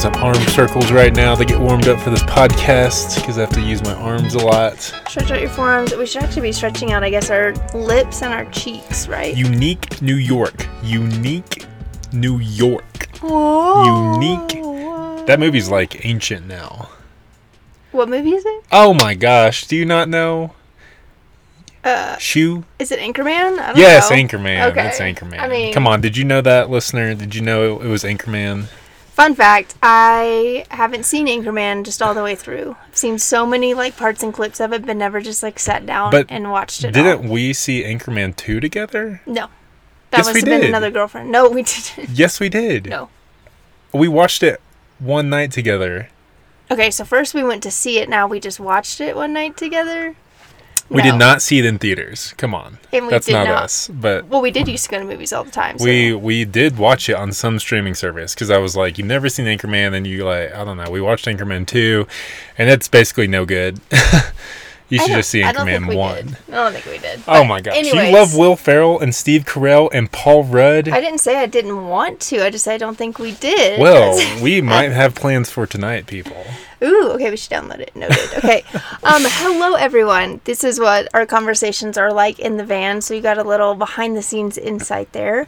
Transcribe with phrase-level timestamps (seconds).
[0.00, 3.50] some arm circles right now to get warmed up for this podcast because I have
[3.50, 4.78] to use my arms a lot.
[4.78, 5.94] Stretch out your forearms.
[5.94, 9.36] We should actually be stretching out, I guess, our lips and our cheeks, right?
[9.36, 10.66] Unique New York.
[10.82, 11.66] Unique
[12.14, 13.08] New York.
[13.20, 14.14] Whoa.
[14.14, 15.26] Unique.
[15.26, 16.88] That movie's like ancient now.
[17.92, 18.64] What movie is it?
[18.72, 20.54] Oh my gosh, do you not know?
[21.84, 22.64] Uh, Shoe?
[22.78, 23.58] is it Anchorman?
[23.58, 24.16] I don't Yes, know.
[24.16, 24.70] Anchorman.
[24.70, 24.88] Okay.
[24.88, 25.40] It's Anchorman.
[25.40, 27.14] I mean- Come on, did you know that, listener?
[27.14, 28.66] Did you know it was Anchorman?
[29.20, 32.76] Fun fact: I haven't seen Anchorman just all the way through.
[32.88, 35.84] I've seen so many like parts and clips of it, but never just like sat
[35.84, 36.92] down But and watched it.
[36.92, 37.30] Didn't all.
[37.30, 39.20] we see Anchorman 2 together?
[39.26, 39.48] No,
[40.10, 40.70] that Yes, must we have been did.
[40.70, 41.30] another girlfriend.
[41.30, 42.08] No, we didn't.
[42.14, 42.86] Yes, we did.
[42.86, 43.10] No.
[43.92, 44.58] We watched it
[44.98, 46.08] one night together.
[46.70, 48.08] Okay, so first we went to see it.
[48.08, 50.16] Now we just watched it one night together.
[50.90, 51.12] We No.
[51.12, 52.34] did not see it in theaters.
[52.36, 52.78] Come on.
[52.92, 53.62] And we That's not, not.
[53.62, 53.88] us.
[53.88, 55.78] But Well, we did used to go to movies all the time.
[55.78, 55.84] So.
[55.84, 59.28] we we did watch it on some streaming service because I was like, you've never
[59.28, 60.90] seen Anchorman, and you like, I don't know.
[60.90, 62.06] We watched Anchorman 2,
[62.58, 63.80] and it's basically no good.
[64.90, 66.16] you should just see I don't think Anchorman we 1.
[66.26, 66.36] did.
[66.48, 67.20] I don't think we did.
[67.20, 67.76] Oh But my gosh.
[67.76, 70.88] Anyways, You love Will Ferrell and Steve Carell and Paul Rudd?
[70.88, 72.44] I didn't say I didn't want to.
[72.44, 73.80] I just said I don't think we did.
[73.80, 76.36] well, we might have plans for tonight, people.
[76.82, 77.94] Ooh, okay, we should download it.
[77.94, 78.18] Noted.
[78.38, 78.64] Okay.
[79.02, 80.40] um, hello everyone.
[80.44, 83.00] This is what our conversations are like in the van.
[83.02, 85.46] So you got a little behind the scenes insight there.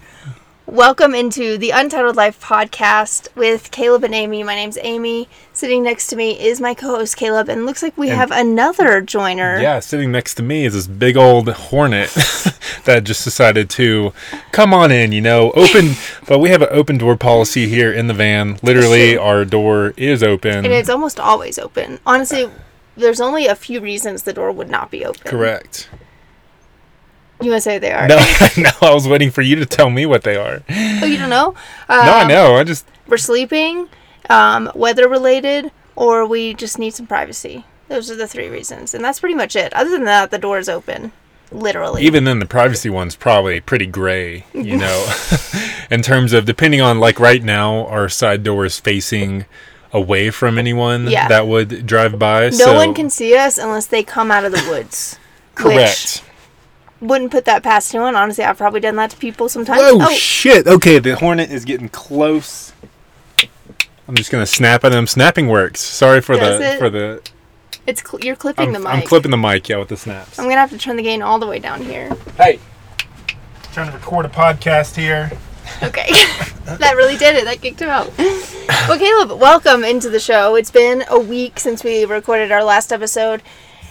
[0.66, 4.44] Welcome into the Untitled Life podcast with Caleb and Amy.
[4.44, 5.28] My name's Amy.
[5.52, 9.00] Sitting next to me is my co-host Caleb, and looks like we And- have another
[9.00, 9.58] joiner.
[9.60, 12.10] Yeah, sitting next to me is this big old hornet
[12.84, 14.12] that just decided to
[14.52, 15.94] come on in, you know, open.
[16.28, 18.58] but we have an open door policy here in the van.
[18.62, 20.58] Literally, our door is open.
[20.64, 21.98] And it's almost always open.
[22.06, 22.48] Honestly,
[22.96, 25.22] there's only a few reasons the door would not be open.
[25.24, 25.88] Correct.
[27.42, 28.06] You want to say they are?
[28.08, 28.16] No,
[28.56, 30.62] no, I was waiting for you to tell me what they are.
[30.70, 31.54] Oh, you don't know?
[31.88, 32.56] no, I Um, know.
[32.56, 33.88] I just we're sleeping,
[34.30, 37.64] um, weather related, or we just need some privacy.
[37.88, 39.72] Those are the three reasons, and that's pretty much it.
[39.74, 41.12] Other than that, the door is open,
[41.50, 42.02] literally.
[42.04, 45.12] even then the privacy one's probably pretty gray, you know,
[45.90, 49.44] in terms of depending on like right now our side door is facing
[49.92, 51.28] away from anyone Yeah.
[51.28, 52.44] that would drive by.
[52.44, 55.18] no so one can see us unless they come out of the woods.
[55.54, 56.22] correct.
[57.02, 58.14] Which wouldn't put that past anyone.
[58.14, 59.80] Honestly, I've probably done that to people sometimes.
[59.80, 60.66] Whoa, oh, shit.
[60.66, 62.72] Okay, the hornet is getting close.
[64.06, 65.06] I'm just gonna snap at him.
[65.06, 65.80] Snapping works.
[65.80, 66.78] Sorry for Does the it?
[66.78, 67.22] for the.
[67.86, 68.88] it's cl- you're clipping I'm, the mic.
[68.88, 69.68] I'm clipping the mic.
[69.68, 70.38] Yeah, with the snaps.
[70.38, 72.14] I'm gonna have to turn the gain all the way down here.
[72.36, 72.60] Hey,
[73.72, 75.30] trying to record a podcast here.
[75.82, 76.06] Okay.
[76.64, 77.44] that really did it.
[77.44, 78.12] That kicked him out.
[78.18, 80.54] Well, Caleb, welcome into the show.
[80.56, 83.42] It's been a week since we recorded our last episode.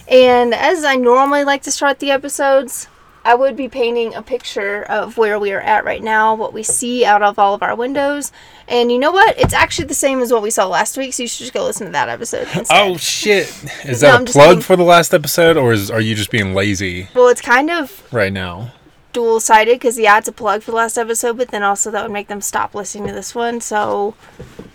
[0.06, 2.88] And as I normally like to start the episodes,
[3.24, 6.62] I would be painting a picture of where we are at right now, what we
[6.62, 8.32] see out of all of our windows.
[8.66, 9.38] And you know what?
[9.38, 11.64] It's actually the same as what we saw last week, so you should just go
[11.64, 12.66] listen to that episode instead.
[12.70, 13.48] Oh shit!
[13.84, 14.62] Is that I'm a plug kidding.
[14.62, 18.02] for the last episode, or is are you just being lazy Well, it's kind of
[18.12, 18.72] right now?
[19.12, 22.02] dual sided because yeah, it's a plug for the last episode, but then also that
[22.02, 23.60] would make them stop listening to this one.
[23.60, 24.14] So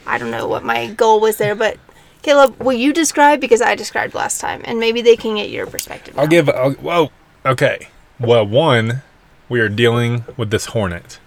[0.05, 1.77] I don't know what my goal was there, but
[2.21, 5.65] Caleb, will you describe because I described last time, and maybe they can get your
[5.65, 6.17] perspective.
[6.17, 6.49] I'll give.
[6.49, 7.11] I'll, whoa.
[7.45, 7.87] Okay.
[8.19, 9.01] Well, one,
[9.49, 11.19] we are dealing with this hornet.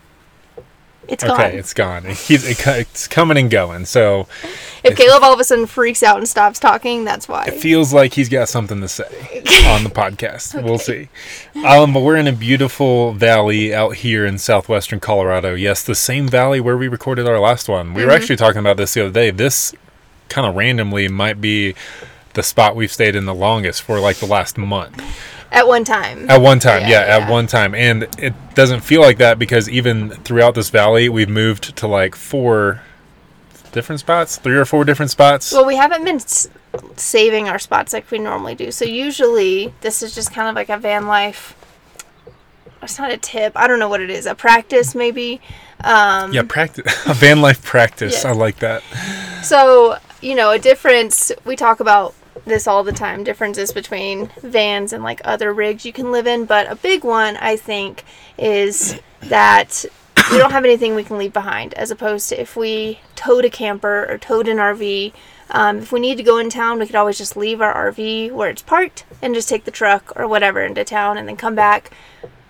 [1.09, 1.41] It's Okay, gone.
[1.41, 2.05] Okay, it's gone.
[2.29, 3.85] He's it, it's coming and going.
[3.85, 4.29] So
[4.85, 7.47] if Caleb all of a sudden freaks out and stops talking, that's why.
[7.47, 9.05] it feels like he's got something to say
[9.67, 10.63] on the podcast.
[10.63, 11.09] We'll see.
[11.67, 15.55] Um, but we're in a beautiful valley out here in southwestern Colorado.
[15.55, 17.93] Yes, the same valley where we recorded our last one.
[17.93, 19.31] We were actually talking about this the other day.
[19.33, 19.75] This
[20.29, 21.75] kind of randomly might be
[22.35, 25.03] the spot we've stayed in the longest for like the last month.
[25.53, 26.31] At one time.
[26.31, 27.25] At one time, Yeah, yeah, yeah.
[27.25, 27.75] at one time.
[27.75, 32.15] And it doesn't feel like that because even throughout this valley, we've moved to like
[32.15, 32.83] four
[33.73, 35.53] different spots, three or four different spots.
[35.53, 36.49] Well, we haven't been s-
[36.97, 38.71] saving our spots like we normally do.
[38.71, 41.57] So usually this is just kind of like a van life.
[42.83, 43.53] It's not a tip.
[43.57, 44.27] I don't know what it is.
[44.27, 45.41] A practice maybe.
[45.83, 48.13] Um, yeah, practice a van life practice.
[48.15, 48.25] Yes.
[48.25, 48.83] I like that.
[49.43, 52.15] So, you know, a difference, we talk about
[52.51, 56.45] this all the time differences between vans and like other rigs you can live in.
[56.45, 58.05] But a big one, I think,
[58.37, 59.87] is that
[60.31, 63.51] we don't have anything we can leave behind, as opposed to if we towed a
[63.51, 65.13] camper or towed an RV.
[65.51, 68.31] Um, if we need to go in town, we could always just leave our RV
[68.33, 71.55] where it's parked and just take the truck or whatever into town and then come
[71.55, 71.91] back,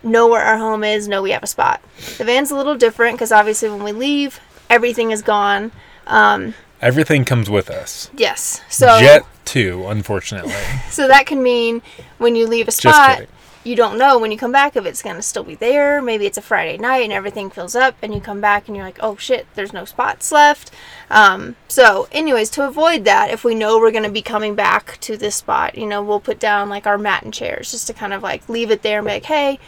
[0.02, 1.80] know where our home is, know we have a spot.
[2.18, 5.72] The van's a little different because obviously when we leave, everything is gone.
[6.06, 8.10] Um, Everything comes with us.
[8.16, 8.62] Yes.
[8.68, 10.54] So Jet too, unfortunately.
[10.90, 11.82] so that can mean
[12.18, 13.26] when you leave a spot,
[13.64, 16.00] you don't know when you come back if it's gonna still be there.
[16.00, 18.86] Maybe it's a Friday night and everything fills up, and you come back and you're
[18.86, 20.70] like, oh shit, there's no spots left.
[21.10, 25.16] Um, so, anyways, to avoid that, if we know we're gonna be coming back to
[25.16, 28.14] this spot, you know, we'll put down like our mat and chairs just to kind
[28.14, 29.58] of like leave it there and be like, hey,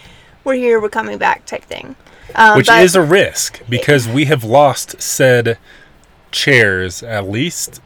[0.44, 1.94] we're here, we're coming back, type thing.
[2.35, 5.58] Um, Which is a risk because we have lost said
[6.32, 7.81] chairs at least.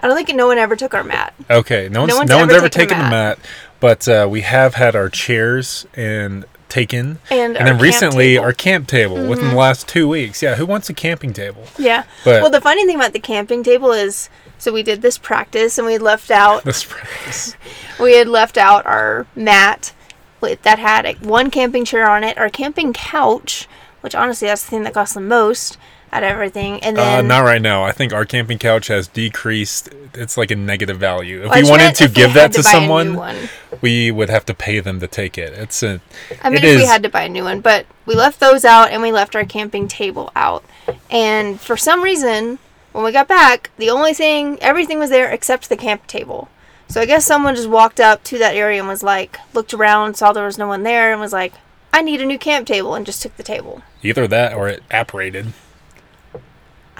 [0.00, 1.34] I don't think no one ever took our mat.
[1.50, 3.38] Okay, no one's, one's no one's ever ever taken taken a mat,
[3.80, 8.40] but uh, we have had our chairs and taken, And our then recently table.
[8.40, 8.44] Mm-hmm.
[8.44, 10.42] our camp table within the last two weeks.
[10.42, 11.64] Yeah, who wants a camping table?
[11.78, 12.04] Yeah.
[12.24, 15.78] But- well, the funny thing about the camping table is, so we did this practice
[15.78, 17.56] and we left out This practice.
[18.00, 19.94] we had left out our mat
[20.40, 23.66] with, that had one camping chair on it, our camping couch,
[24.02, 25.78] which honestly that's the thing that cost the most
[26.12, 27.84] out of everything, and Uh, not right now.
[27.84, 29.90] I think our camping couch has decreased.
[30.14, 31.42] It's like a negative value.
[31.44, 33.48] If Well, we wanted to give that to, new someone,
[33.80, 35.52] we would have to pay them to take it.
[35.52, 36.00] It's a.
[36.42, 38.90] I mean, if we had to buy a new one, but we left those out
[38.90, 40.64] and we left our camping table out.
[41.10, 42.58] And for some reason,
[42.92, 46.48] when we got back, the only thing, everything was there except the camp table.
[46.88, 50.16] So I guess someone just walked up to that area and was like, looked around,
[50.16, 51.52] saw there was no one there, and was like,
[51.92, 53.82] I need a new camp table, and just took the table.
[54.02, 55.52] Either that or it apparated.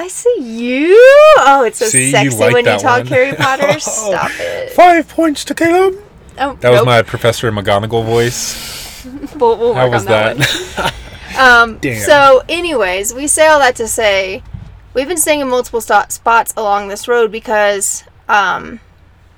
[0.00, 0.94] I see you.
[1.40, 3.06] Oh, it's so See, you sexy like when you talk one.
[3.08, 3.78] Harry Potter.
[3.80, 4.70] Stop it.
[4.70, 5.96] Five points to Caleb.
[6.38, 6.86] Oh, That was nope.
[6.86, 8.76] my Professor McGonagall voice.
[9.36, 10.36] We'll, we'll How was on that.
[10.38, 10.94] that?
[11.38, 12.00] Um, Damn.
[12.02, 14.42] So, anyways, we say all that to say
[14.92, 18.80] we've been staying in multiple sto- spots along this road because um,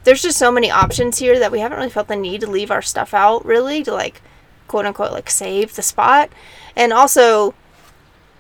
[0.05, 2.71] there's just so many options here that we haven't really felt the need to leave
[2.71, 4.23] our stuff out, really, to like
[4.67, 6.31] quote unquote like save the spot.
[6.75, 7.55] And also,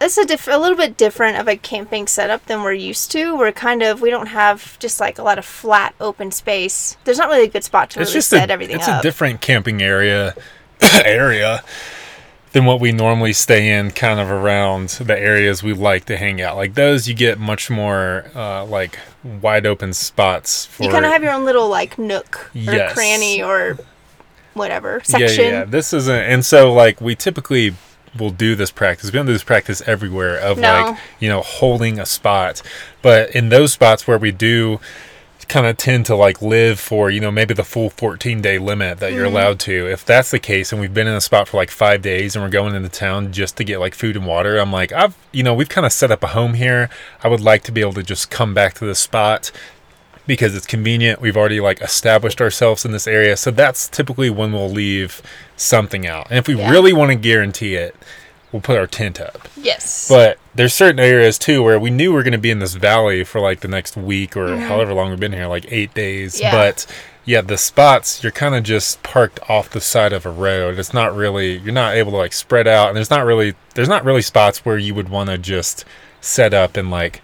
[0.00, 3.36] it's a, diff- a little bit different of a camping setup than we're used to.
[3.36, 6.96] We're kind of we don't have just like a lot of flat open space.
[7.04, 8.96] There's not really a good spot to it's really set a, everything it's up.
[8.96, 10.34] It's a different camping area
[11.04, 11.62] area
[12.52, 16.40] than what we normally stay in kind of around the areas we like to hang
[16.40, 21.04] out like those you get much more uh, like wide open spots for you kind
[21.04, 22.92] of have your own little like nook or Yes.
[22.92, 23.78] cranny or
[24.54, 25.44] whatever yeah, section.
[25.44, 25.64] yeah, yeah.
[25.64, 27.74] This isn't, and so like we typically
[28.18, 29.12] will do this practice.
[29.12, 30.68] We don't do this practice everywhere of No.
[30.68, 32.62] like you know holding a spot,
[33.02, 34.80] but in those spots where we do
[35.48, 38.98] kind of tend to like live for you know maybe the full 14 day limit
[39.00, 39.16] that Mm-hmm.
[39.16, 41.70] you're allowed to if that's the case and we've been in a spot for like
[41.72, 44.70] five days and we're going into town just to get like food and water i'm
[44.70, 46.88] like i've you know we've kind of set up a home here
[47.24, 49.50] i would like to be able to just come back to the spot
[50.26, 51.20] because it's convenient.
[51.20, 53.36] We've already like established ourselves in this area.
[53.36, 55.22] So that's typically when we'll leave
[55.56, 56.26] something out.
[56.30, 56.70] And if we Yeah.
[56.70, 57.94] really want to guarantee it,
[58.52, 59.48] we'll put our tent up.
[59.56, 60.08] Yes.
[60.08, 62.74] But there's certain areas too where we knew we are going to be in this
[62.74, 66.34] valley for like the next week or however long we've been here, like eight days.
[66.34, 66.42] Mm-hmm.
[66.44, 66.50] Yeah.
[66.52, 66.86] But
[67.24, 70.78] yeah, the spots you're kind of just parked off the side of a road.
[70.78, 73.88] It's not really you're not able to like spread out, and there's not really there's
[73.88, 75.84] not really spots where you would want to just
[76.20, 77.22] set up and like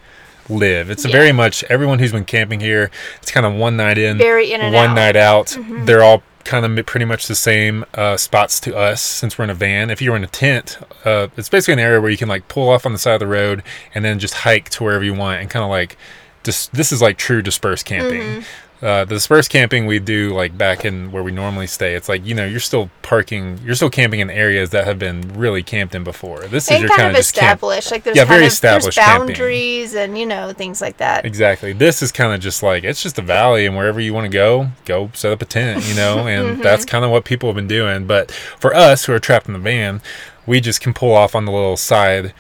[0.49, 0.91] live.
[0.91, 1.13] It's Yeah.
[1.13, 2.91] very much everyone who's been camping here.
[3.23, 4.85] It's kind of one night in, Very in one out.
[4.87, 4.95] Mm-hmm.
[4.95, 5.57] night out.
[5.87, 9.51] They're all kind of pretty much the same uh, spots to us since we're in
[9.51, 9.91] a van.
[9.91, 12.69] If you're in a tent, uh, it's basically an area where you can like pull
[12.69, 13.63] off on the side of the road
[13.95, 15.97] and then just hike to wherever you want and kind of like
[16.45, 18.21] dis- this is like true dispersed camping.
[18.23, 18.41] Mm-hmm.
[18.83, 21.95] Uh, the dispersed camping we do like back in where we normally stay.
[21.95, 25.23] It's like you know you're still parking, you're still camping in areas that have been
[25.35, 26.41] really camped in before.
[26.49, 27.57] This is your kind of just camp.
[27.57, 27.91] established.
[27.91, 29.29] Like there's Yeah, kind very of established there's camping.
[29.29, 31.25] boundaries and you know things like that.
[31.25, 31.73] Exactly.
[31.73, 34.31] This is kind of just like it's just a valley, and wherever you want to
[34.33, 37.57] go, go set up a tent, you know, and that's kind of what people have
[37.57, 38.07] been doing.
[38.07, 40.03] But for us who are trapped in the van,
[40.45, 42.35] we just can pull off on the little side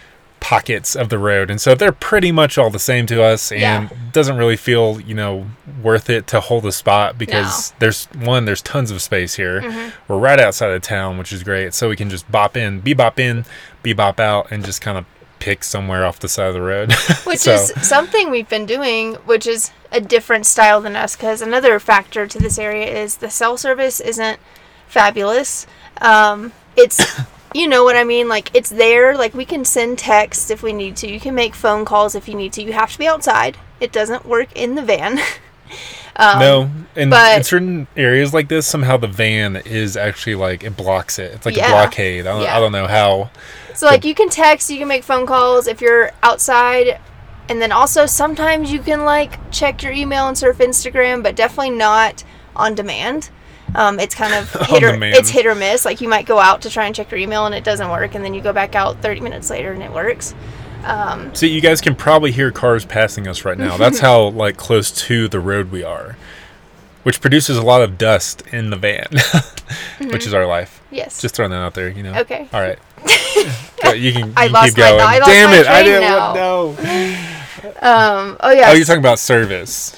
[0.46, 3.60] pockets of the road, and so they're pretty much all the same to us, and
[3.60, 3.88] Yeah.
[4.12, 5.46] doesn't really feel you know
[5.82, 9.60] worth it to hold a spot because there's one, there's tons of space here.
[9.60, 9.88] Mm-hmm.
[10.06, 13.18] We're right outside of town, which is great, so we can just bop in, bebop
[13.18, 13.44] in,
[13.82, 15.04] bebop out, and just kind of
[15.40, 16.92] pick somewhere off the side of the road.
[17.24, 21.14] Which So- is something we've been doing, which is a different style than us.
[21.16, 24.38] Because another factor to this area is the cell service isn't
[24.88, 25.66] fabulous.
[26.00, 27.04] Um, it's,
[27.54, 28.28] you know what I mean?
[28.28, 29.16] Like it's there.
[29.16, 31.08] Like we can send text if we need to.
[31.10, 32.62] You can make phone calls if you need to.
[32.62, 33.56] You have to be outside.
[33.80, 35.18] It doesn't work in the van.
[36.16, 40.64] um, no, in, but- in certain areas like this, somehow the van is actually like
[40.64, 41.32] it blocks it.
[41.34, 41.68] It's like Yeah.
[41.68, 42.26] a blockade.
[42.26, 42.56] I don't, Yeah.
[42.56, 43.30] I don't know how.
[43.74, 46.98] So like you can text, you can make phone calls if you're outside,
[47.48, 51.70] and then also sometimes you can like check your email and surf Instagram, but definitely
[51.76, 52.24] not
[52.54, 53.28] on demand.
[53.74, 55.84] Um, it's kind of hit or it's hit or miss.
[55.84, 58.14] Like you might go out to try and check your email and it doesn't work,
[58.14, 60.34] and then you go back out 30 minutes later and it works.
[60.84, 63.76] Um, So you guys can probably hear cars passing us right now.
[63.76, 66.16] That's how like close to the road we are,
[67.02, 69.08] which produces a lot of dust in the van,
[70.12, 70.80] which is our life.
[70.90, 71.20] yes.
[71.20, 72.14] Just throwing that out there, you know.
[72.20, 72.48] Okay.
[72.52, 72.78] All right.
[73.94, 74.28] You can.
[74.28, 75.00] You I can lost keep my- going.
[75.00, 75.66] I lost Damn my it!
[75.66, 76.32] I didn't now.
[76.34, 76.68] know.
[77.82, 78.70] um, oh yeah.
[78.70, 79.94] Oh, you're talking about service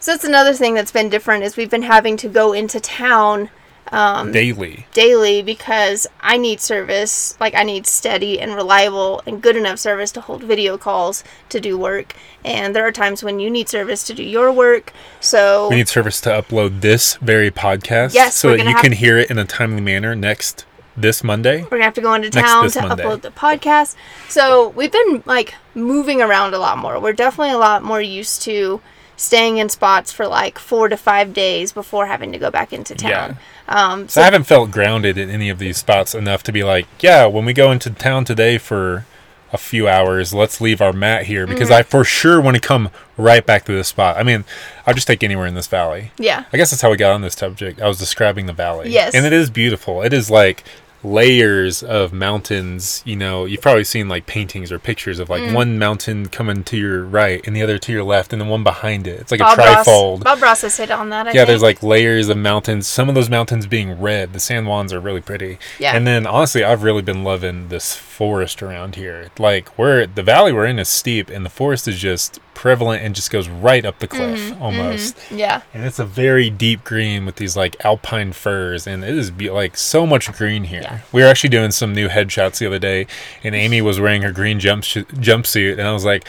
[0.00, 3.50] so that's another thing that's been different is we've been having to go into town
[3.92, 4.86] um, daily.
[4.92, 7.36] daily because I need service.
[7.40, 11.60] Like I need steady and reliable and good enough service to hold video calls to
[11.60, 12.14] do work.
[12.44, 14.92] And there are times when you need service to do your work.
[15.20, 19.18] So We need service to upload this very podcast, Yes, so that you can hear
[19.18, 20.64] it in a timely manner next
[20.96, 21.62] this Monday.
[21.62, 23.04] we're gonna have to go into town to Monday.
[23.04, 23.96] upload the podcast.
[24.28, 27.00] So we've been like moving around a lot more.
[27.00, 28.80] We're definitely a lot more used to
[29.20, 32.94] staying in spots for like four to five days before having to go back into
[32.94, 33.36] town.
[33.68, 36.86] Um, So I haven't felt grounded in any of these spots enough to be like,
[37.00, 39.04] yeah, when we go into town today for
[39.52, 41.78] a few hours, let's leave our mat here because Mm-hmm.
[41.80, 44.16] I for sure want to come right back to this spot.
[44.16, 44.44] I mean,
[44.86, 46.12] I'll just take anywhere in this valley.
[46.18, 46.44] yeah.
[46.52, 47.80] I guess that's how we got on this subject.
[47.82, 48.90] I was describing the valley.
[48.90, 49.14] Yes.
[49.14, 50.02] And it is beautiful.
[50.02, 50.64] It is like
[51.02, 53.02] layers of mountains.
[53.04, 55.30] You know, you've probably seen like paintings or pictures of Mm.
[55.30, 58.48] like one mountain coming to your right and the other to your left and then
[58.48, 59.20] one behind it.
[59.20, 60.24] It's like Bob a Ross, trifold.
[60.24, 61.28] Bob Ross has hit on that.
[61.28, 62.86] I yeah, there's like layers of mountains.
[62.86, 64.32] Some of those mountains being red.
[64.32, 65.58] The San Juans are really pretty.
[65.78, 65.96] Yeah.
[65.96, 69.28] And then honestly, I've really been loving this forest around here.
[69.38, 73.14] Like we're the valley we're in is steep, and the forest is just prevalent and
[73.14, 75.16] just goes right up the cliff Mm-hmm, almost.
[75.30, 75.62] yeah.
[75.72, 79.48] And it's a very deep green with these like alpine firs, and it is be-
[79.50, 80.82] like so much green here.
[80.82, 80.89] Yeah.
[81.12, 83.06] We were actually doing some new headshots the other day,
[83.44, 86.26] and Amy was wearing her green jump jumpsuit, and I was like,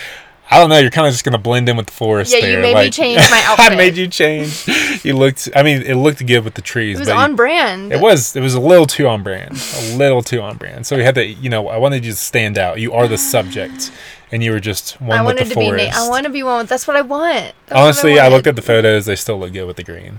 [0.53, 2.33] I don't know, you're kind of just gonna blend in with the forest.
[2.33, 2.61] Yeah, you there.
[2.61, 3.71] made me change my outfit.
[3.71, 4.67] I made you change.
[5.05, 5.47] You looked.
[5.55, 6.97] I mean, it looked good with the trees.
[6.97, 7.93] It was on you- brand.
[7.93, 8.35] It was.
[8.35, 9.51] It was a little too on brand.
[9.77, 10.85] A little too on brand.
[10.85, 11.25] So we had to.
[11.25, 12.81] You know, I wanted you to stand out.
[12.81, 13.93] You are the subject,
[14.33, 15.65] and you were just one I with wanted the to be.
[15.67, 15.93] forest.
[15.97, 16.57] Na- I want to be one.
[16.59, 17.53] With, that's what I want.
[17.67, 18.35] That's Honestly, I, wanted.
[18.35, 19.05] looked at the photos.
[19.05, 20.17] They still look good with the green.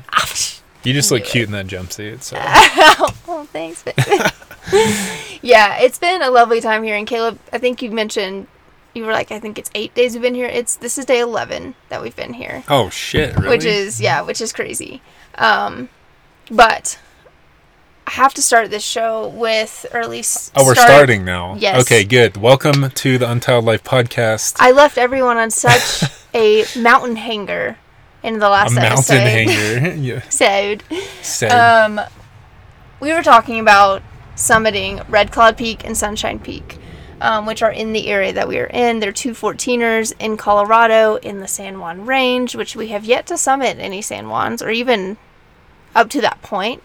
[0.84, 2.22] You just look cute in that jumpsuit.
[2.22, 3.84] So oh, thanks.
[5.42, 6.96] yeah, it's been a lovely time here.
[6.96, 8.48] And Caleb, I think you mentioned
[8.94, 10.46] you were like, I think it's eight days we've been here.
[10.46, 13.48] It's this is day eleven that we've been here, oh shit, really?
[13.48, 15.02] which is yeah, which is crazy.
[15.36, 15.88] Um,
[16.50, 16.98] but
[18.06, 21.54] I have to start this show with, or at least oh, we're start- starting now.
[21.54, 21.80] Yes.
[21.82, 22.36] Okay, good.
[22.36, 24.56] Welcome to the Untitled Life podcast.
[24.58, 27.78] I left everyone on such a mountain hanger
[28.22, 29.14] in the A last mountain episode.
[29.80, 29.94] hanger.
[30.00, 30.14] yeah.
[30.16, 30.82] episode.
[31.22, 31.50] Said.
[31.50, 32.00] Um,
[33.00, 34.02] we were talking about
[34.36, 36.78] summiting Red Cloud Peak and Sunshine Peak,
[37.20, 39.00] um, which are in the area that we are in.
[39.00, 43.38] They're two 14ers in Colorado in the San Juan Range, which we have yet to
[43.38, 45.16] summit any San Juans or even
[45.94, 46.82] up to that point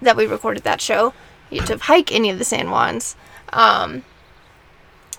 [0.00, 1.14] that we recorded that show,
[1.50, 3.14] yet to hike any of the San Juans.
[3.52, 4.04] Um,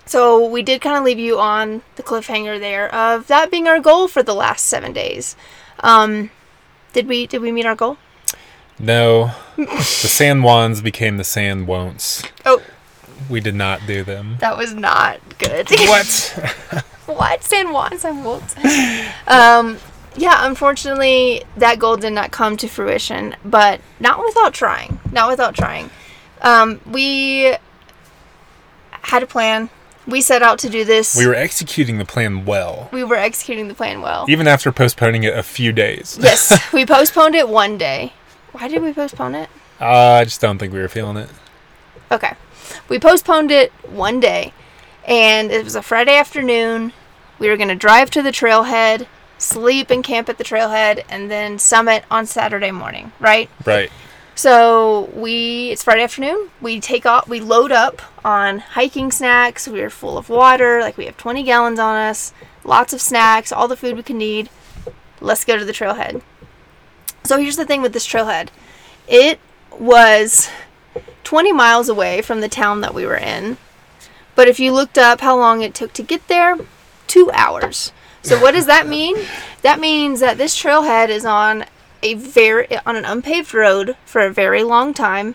[0.06, 3.80] so we did kind of leave you on the cliffhanger there of that being our
[3.80, 5.36] goal for the last seven days.
[5.80, 6.30] Um,
[6.92, 7.96] did we did we meet our goal?
[8.78, 12.22] no, the San Juans became the San Won'ts.
[12.44, 12.60] Oh,
[13.30, 14.36] We did not do them.
[14.40, 15.68] that was not good.
[15.70, 16.84] What?
[17.06, 17.44] what?
[17.44, 18.54] San Juan, San Walt.
[19.28, 19.78] Um,
[20.16, 24.98] yeah, unfortunately, that goal did not come to fruition, but not without trying.
[25.12, 25.90] Not without trying.
[26.42, 27.54] Um, we
[29.02, 29.70] had a plan.
[30.06, 31.16] We set out to do this.
[31.16, 34.26] we were executing the plan well, we were executing the plan well.
[34.28, 36.18] even after postponing it a few days.
[36.22, 38.12] yes, we postponed it one day.
[38.52, 39.48] Why did we postpone it?
[39.80, 41.28] Uh, I just don't think we were feeling it.
[42.12, 42.34] Okay.
[42.88, 44.52] We postponed it one day,
[45.06, 46.92] and it was a Friday afternoon.
[47.38, 49.06] We were going to drive to the trailhead,
[49.38, 53.50] sleep and camp at the trailhead, and then summit on Saturday morning, right?
[53.66, 53.90] Right.
[54.36, 56.50] So we, it's Friday afternoon.
[56.60, 59.68] We take off, we load up on hiking snacks.
[59.68, 62.32] We are full of water, like we have 20 gallons on us,
[62.64, 64.48] lots of snacks, all the food we can need.
[65.20, 66.22] Let's go to the trailhead.
[67.24, 68.48] So here's the thing with this trailhead
[69.06, 69.38] it
[69.78, 70.48] was
[71.24, 73.56] 20 miles away from the town that we were in.
[74.34, 76.56] But if you looked up how long it took to get there,
[77.06, 77.92] two hours.
[78.22, 79.16] So what does that mean?
[79.62, 81.66] That means that this trailhead is on
[82.02, 85.34] a very on an unpaved road for a very long time,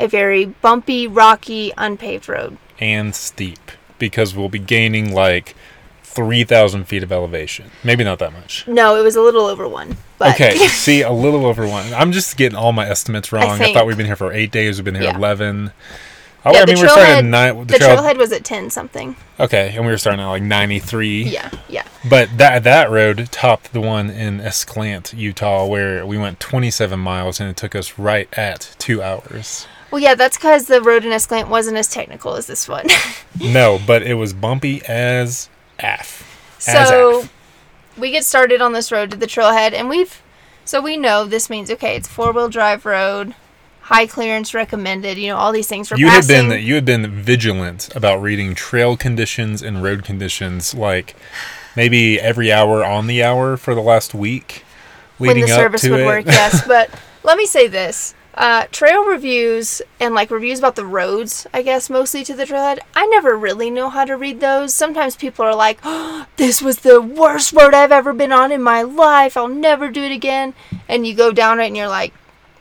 [0.00, 2.56] a very bumpy, rocky, unpaved road.
[2.78, 3.58] And steep
[3.98, 5.54] because we'll be gaining like
[6.04, 7.70] 3,000 feet of elevation.
[7.84, 8.66] Maybe not that much.
[8.66, 9.96] No, it was a little over one.
[10.18, 11.92] But Okay, see, a little over one.
[11.94, 13.44] I'm just getting all my estimates wrong.
[13.44, 14.78] I, think- thought we've been here for eight days.
[14.78, 15.16] We've been here Yeah.
[15.16, 15.72] 11.
[16.42, 17.66] Oh, Yeah, I the mean, we're starting at nine.
[17.66, 19.14] the trailhead was at 10 something.
[19.38, 21.24] Okay, and we were starting at like 93.
[21.24, 21.84] Yeah, yeah.
[22.08, 27.40] But that that road topped the one in Escalante, Utah, where we went 27 miles
[27.40, 29.66] and it took us right at two hours.
[29.90, 31.10] Well, yeah, that's because the road in
[31.48, 32.86] wasn't as technical as this one.
[33.40, 36.26] No, but it was bumpy as F.
[36.66, 37.24] As so
[37.96, 40.20] we get started on this road to the trailhead, and we've
[40.64, 43.34] so we know this means okay, it's four wheel drive road,
[43.82, 45.16] high clearance recommended.
[45.16, 45.90] You know all these things.
[45.90, 50.74] We're you had been you had been vigilant about reading trail conditions and road conditions
[50.74, 51.14] like
[51.76, 54.64] maybe every hour on the hour for the last week
[55.18, 56.06] Leading when the up service to would it.
[56.06, 56.26] work.
[56.26, 56.90] Yes, but
[57.22, 61.90] let me say this: uh, trail reviews and like reviews about the roads, I guess
[61.90, 62.78] mostly to the trailhead.
[62.94, 64.72] I never really know how to read those.
[64.74, 68.62] Sometimes people are like, oh, "This was the worst road I've ever been on in
[68.62, 69.36] my life.
[69.36, 70.54] I'll never do it again."
[70.88, 72.12] And you go down it, and you're like,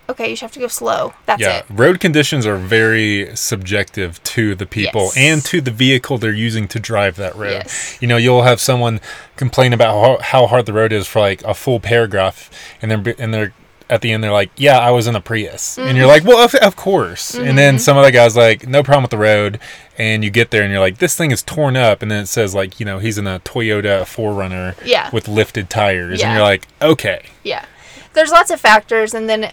[0.09, 1.13] "Okay, you just have to go slow.
[1.27, 5.17] That's yeah, it." road conditions are very subjective to the people Yes.
[5.17, 7.51] and to the vehicle they're using to drive that road.
[7.63, 7.97] Yes.
[8.01, 8.99] You know, you'll have someone
[9.35, 12.49] complain about how, how hard the road is for like a full paragraph,
[12.81, 13.53] and they're and they're
[13.89, 15.97] at the end they're like, "Yeah, I was in a Prius," and Mm-hmm.
[15.97, 19.11] you're like, "Well, of, of course." And then some other guy's like, "No problem with
[19.11, 19.59] the road,"
[19.97, 22.27] and you get there and you're like, "This thing is torn up," and then it
[22.27, 25.09] says like, you know, he's in a Toyota 4Runner Yeah.
[25.11, 26.27] with lifted tires, Yeah.
[26.27, 27.65] and you're like, "Okay." Yeah.
[28.13, 29.51] There's lots of factors, and then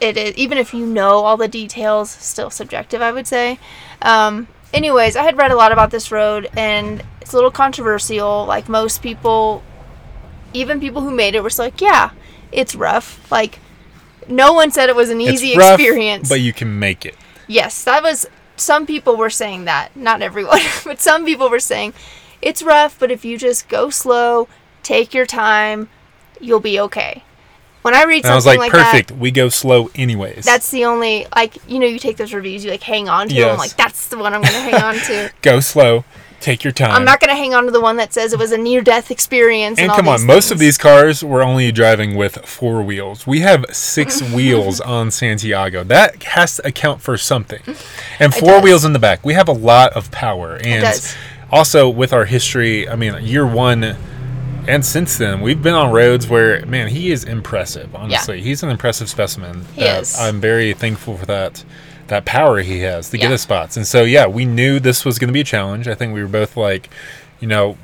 [0.00, 3.58] it is, even if you know all the details, still subjective, I would say.
[4.02, 8.44] Um, anyways, I had read a lot about this road, and it's a little controversial.
[8.46, 9.62] Like most people,
[10.52, 12.10] even people who made it were like, yeah,
[12.52, 13.30] it's rough.
[13.30, 13.58] Like,
[14.28, 16.28] no one said it was an easy it's rough, experience.
[16.28, 17.16] but you can make it.
[17.46, 18.26] Yes, that was.
[18.56, 19.96] Some people were saying that.
[19.96, 21.94] Not everyone, but some people were saying
[22.40, 24.48] it's rough, but if you just go slow,
[24.82, 25.88] take your time,
[26.40, 27.24] you'll be okay.
[27.82, 29.20] When I read And I was something like, like, that, perfect.
[29.20, 30.46] We go slow anyways.
[30.46, 33.34] that's the only like you know you take those reviews, you like hang on to
[33.34, 33.58] them.
[33.58, 35.30] Like that's the one I'm gonna hang on to.
[35.42, 36.04] go slow.
[36.44, 36.90] Take your time.
[36.90, 39.10] I'm not gonna hang on to the one that says it was a near death
[39.10, 39.78] experience.
[39.78, 43.26] And, and come on, these most of these cars were only driving with four wheels.
[43.26, 45.84] We have six wheels on Santiago.
[45.84, 47.62] That has to account for something.
[48.20, 49.24] And four wheels in the back.
[49.24, 50.58] We have a lot of power.
[50.62, 51.16] And
[51.50, 53.96] also with our history, I mean, year one
[54.66, 57.94] and since then, we've been on roads where, man, he is impressive.
[57.94, 59.64] Honestly, he's an impressive specimen.
[59.74, 60.18] He that is.
[60.18, 61.64] I'm very thankful for that.
[62.08, 63.30] That power he has to get Yeah.
[63.30, 65.88] his spots, and so yeah, we knew this was going to be a challenge.
[65.88, 66.90] I think we were both like,
[67.40, 67.76] you know,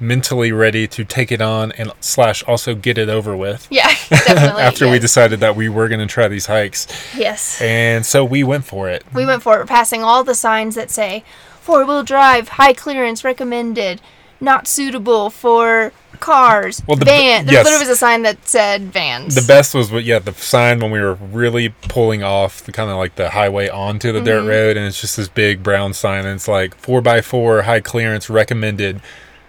[0.00, 3.66] mentally ready to take it on and slash also get it over with.
[3.70, 4.62] Yeah, definitely.
[4.62, 7.60] After we decided that we were going to try these hikes, Yes.
[7.60, 9.04] and so we went for it.
[9.12, 9.66] We went for it.
[9.66, 11.24] Passing all the signs that say
[11.60, 14.00] four wheel drive, high clearance recommended,
[14.40, 17.46] not suitable for cars, Well, the- van.
[17.46, 17.64] There yes.
[17.64, 19.34] literally was a sign that said vans.
[19.34, 22.90] The best was, what yeah, the sign when we were really pulling off the kind
[22.90, 24.26] of like the highway onto the Mm-hmm.
[24.26, 27.62] dirt road, and it's just this big brown sign, and it's like four by four,
[27.62, 29.00] high clearance, recommended.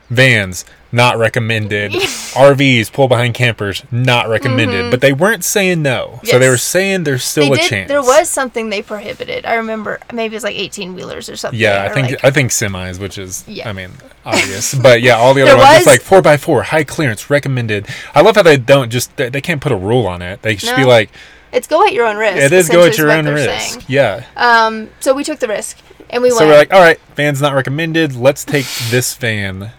[0.10, 1.92] Vans, not recommended.
[1.92, 4.92] RVs, pull behind campers, not recommended.
[4.92, 6.52] But they weren't saying no, so they Mm-hmm.
[6.52, 7.88] Were saying there's still They a did- chance.
[7.90, 9.46] There was something they prohibited.
[9.46, 11.60] I remember maybe it was like 18 wheelers or something.
[11.60, 13.70] Yeah, I think like- I think semis, which is Yeah.
[13.70, 13.92] I mean
[14.26, 16.84] obvious, but yeah, all the other There ones it's was- like four x four, high
[16.84, 17.88] clearance, recommended.
[18.16, 20.42] I love how they don't just they, they can't put a rule on it.
[20.42, 21.10] They should be like
[21.52, 22.38] it's go at your own risk.
[22.38, 23.50] it is go at your own risk.
[23.50, 23.84] saying.
[23.88, 24.26] Yeah.
[24.38, 25.78] Um, so we took the risk
[26.12, 26.48] and we So went.
[26.50, 28.16] we're like, all right, van's not recommended.
[28.16, 29.72] Let's take this van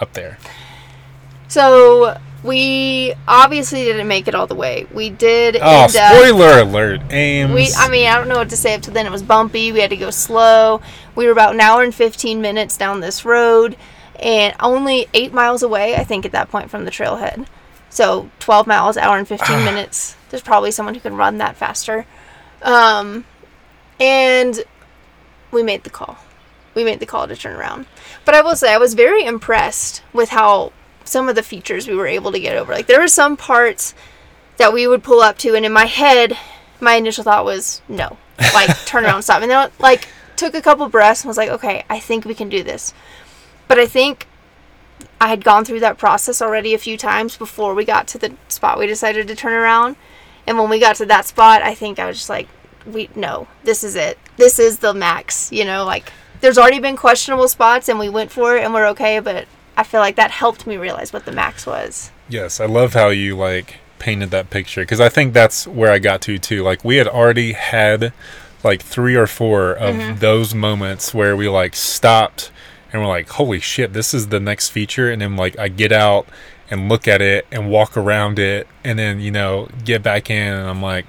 [0.00, 0.38] up there.
[1.48, 4.86] so we obviously didn't make it all the way.
[4.94, 6.12] We did Oh, end up.
[6.14, 7.00] spoiler alert!
[7.10, 7.52] Ames.
[7.52, 9.06] We, I mean, I don't know what to say up to then.
[9.06, 9.72] It was bumpy.
[9.72, 10.80] We had to go slow.
[11.16, 13.76] We were about an hour and 15 minutes down this road
[14.20, 17.46] and only eight miles away, I think, at that point from the trailhead.
[17.90, 20.16] So 12 miles, hour and 15 minutes.
[20.30, 22.06] There's probably someone who can run that faster.
[22.62, 23.24] Um,
[23.98, 24.62] and
[25.50, 26.18] we made the call.
[26.76, 27.86] We made the call to turn around.
[28.24, 30.72] But I will say, I was very impressed with how
[31.04, 32.72] some of the features we were able to get over.
[32.72, 33.94] Like, there were some parts
[34.56, 36.36] that we would pull up to, and in my head,
[36.80, 38.16] my initial thought was no,
[38.54, 41.84] like turn around, stop, and then like took a couple breaths and was like, okay,
[41.88, 42.92] I think we can do this.
[43.68, 44.26] But I think
[45.20, 48.34] I had gone through that process already a few times before we got to the
[48.48, 49.96] spot we decided to turn around,
[50.46, 52.48] and when we got to that spot, I think I was just like,
[52.86, 56.96] we no, this is it, this is the max, you know, like there's already been
[56.96, 59.46] questionable spots and we went for it and we're okay, but
[59.76, 62.10] I feel like that helped me realize what the max was.
[62.28, 65.98] Yes, I love how you like painted that picture because I think that's where I
[65.98, 66.62] got to too.
[66.62, 68.12] Like we had already had
[68.64, 70.18] like three or four of Mm-hmm.
[70.18, 72.50] those moments where we like stopped
[72.92, 75.92] and we're like, "Holy shit, this is the next feature!" And then like I get
[75.92, 76.26] out
[76.70, 80.52] and look at it and walk around it, and then you know get back in,
[80.52, 81.06] and I'm like.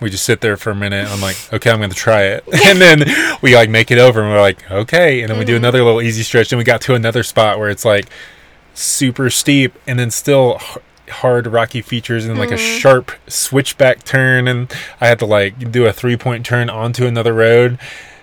[0.00, 1.08] We just sit there for a minute.
[1.10, 2.44] I'm like, okay, I'm going to try it.
[2.66, 3.04] And then
[3.42, 5.20] we like make it over and we're like, okay.
[5.22, 5.52] And then we Mm-hmm.
[5.52, 6.52] do another little easy stretch.
[6.52, 8.06] And we got to another spot where it's like
[8.74, 10.78] super steep and then still h-
[11.14, 12.78] hard rocky features and like a Mm-hmm.
[12.78, 17.32] sharp switchback turn and I had to like do a three point turn onto another
[17.32, 17.78] road.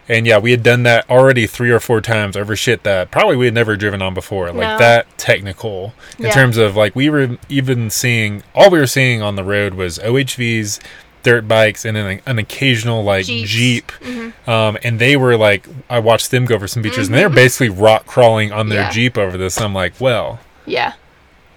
[0.10, 3.38] And yeah, we had done that already three or four times over shit that probably
[3.38, 4.48] we had never driven on before.
[4.48, 4.78] Like No.
[4.78, 5.94] that technical.
[6.20, 6.32] In Yeah.
[6.32, 9.98] terms of like we were even seeing all we were seeing on the road was
[10.00, 10.80] OHVs,
[11.24, 13.50] dirt bikes, and then an occasional like Jeeps.
[13.50, 13.92] Jeep.
[14.02, 14.50] Mm-hmm.
[14.50, 17.70] Um, and they were like I watched them go over some features and they're basically
[17.70, 18.90] rock crawling on their Yeah.
[18.92, 19.60] Jeep over this.
[19.60, 20.94] I'm like, well, Yeah.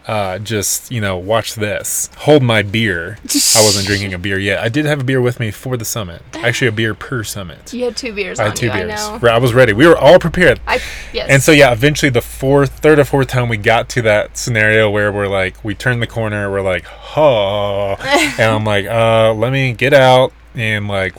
[0.06, 2.10] Uh, just you know, watch this.
[2.18, 3.18] Hold my beer.
[3.24, 4.60] I wasn't drinking a beer yet.
[4.60, 6.22] I did have a beer with me for the summit.
[6.34, 7.72] Actually, a beer per summit.
[7.72, 9.00] You had two beers I on had two you, beers.
[9.00, 9.28] I know.
[9.28, 9.72] I was ready.
[9.72, 10.60] We were all prepared.
[10.66, 10.80] I
[11.12, 11.28] yes.
[11.28, 14.90] And so yeah, eventually the fourth, third or fourth time we got to that scenario
[14.90, 19.52] where we're like, we turn the corner, we're like, oh, and I'm like, uh, let
[19.52, 21.14] me get out and like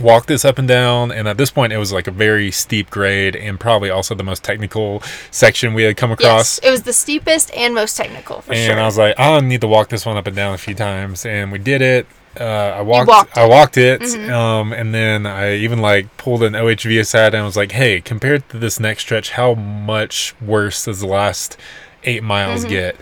[0.00, 1.10] walk this up and down.
[1.12, 4.22] And at this point, it was like a very steep grade and probably also the
[4.24, 6.58] most technical section we had come across.
[6.58, 8.78] yes, it was the steepest and most technical for and sure.
[8.80, 11.24] I was like, I need to walk this one up and down a few times,
[11.26, 12.06] and we did it.
[12.38, 13.44] Uh, I walked, walked I it.
[13.44, 13.50] Mm-hmm.
[13.50, 17.72] walked it, um, and then I even like pulled an OHV aside and was like,
[17.72, 21.56] "Hey, compared to this next stretch, how much worse does the last
[22.04, 22.70] eight miles Mm-hmm.
[22.70, 22.96] get?"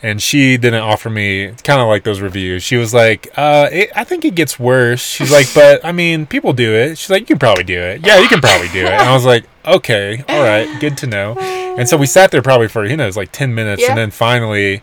[0.00, 2.62] And she didn't offer me kind of like those reviews.
[2.62, 6.24] She was like, uh, it, "I think it gets worse." She's like, "But I mean,
[6.26, 8.80] people do it." She's like, "You can probably do it." Yeah, you can probably do
[8.86, 8.92] it.
[8.92, 11.36] And I was like, "Okay, all right, good to know."
[11.78, 13.88] And so we sat there probably for you who knows, like ten minutes, Yeah.
[13.90, 14.82] and then finally,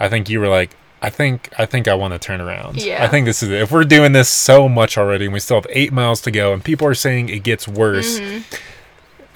[0.00, 0.70] I think you were like,
[1.02, 2.82] I think I think I want to turn around.
[2.82, 3.04] Yeah.
[3.04, 3.60] I think this is it.
[3.60, 6.52] If we're doing this so much already and we still have eight miles to go
[6.54, 8.18] and people are saying it gets worse.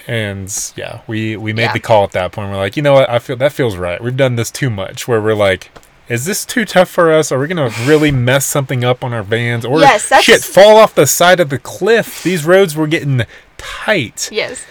[0.07, 1.63] And yeah, we we made.
[1.63, 1.73] Yeah.
[1.73, 2.51] the call at that point.
[2.51, 4.03] We're like, you know what, I feel that feels right.
[4.03, 5.71] We've done this too much where we're like
[6.09, 7.33] is this too tough for us?
[7.33, 9.65] Are we gonna really mess something up on our vans?
[9.65, 12.23] Or Yes, shit, fall off the side of the cliff.
[12.23, 13.23] These roads were getting
[13.63, 14.29] tight.
[14.33, 14.65] yes,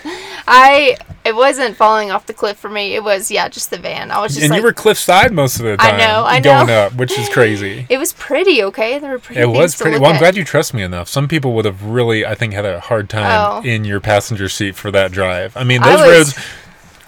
[0.47, 2.95] I it wasn't falling off the cliff for me.
[2.95, 4.11] It was yeah, just the van.
[4.11, 5.95] I was just and like, you were cliffside most of the time.
[5.95, 6.85] I know, I going know.
[6.87, 7.85] up, which is crazy.
[7.89, 8.99] it was pretty okay.
[8.99, 9.41] There were pretty.
[9.41, 9.99] It was pretty.
[9.99, 10.19] Well, I'm at.
[10.19, 11.07] glad you trust me enough.
[11.09, 13.67] Some people would have really, I think, had a hard time Oh.
[13.67, 15.55] in your passenger seat for that drive.
[15.55, 16.45] I mean, I those was- roads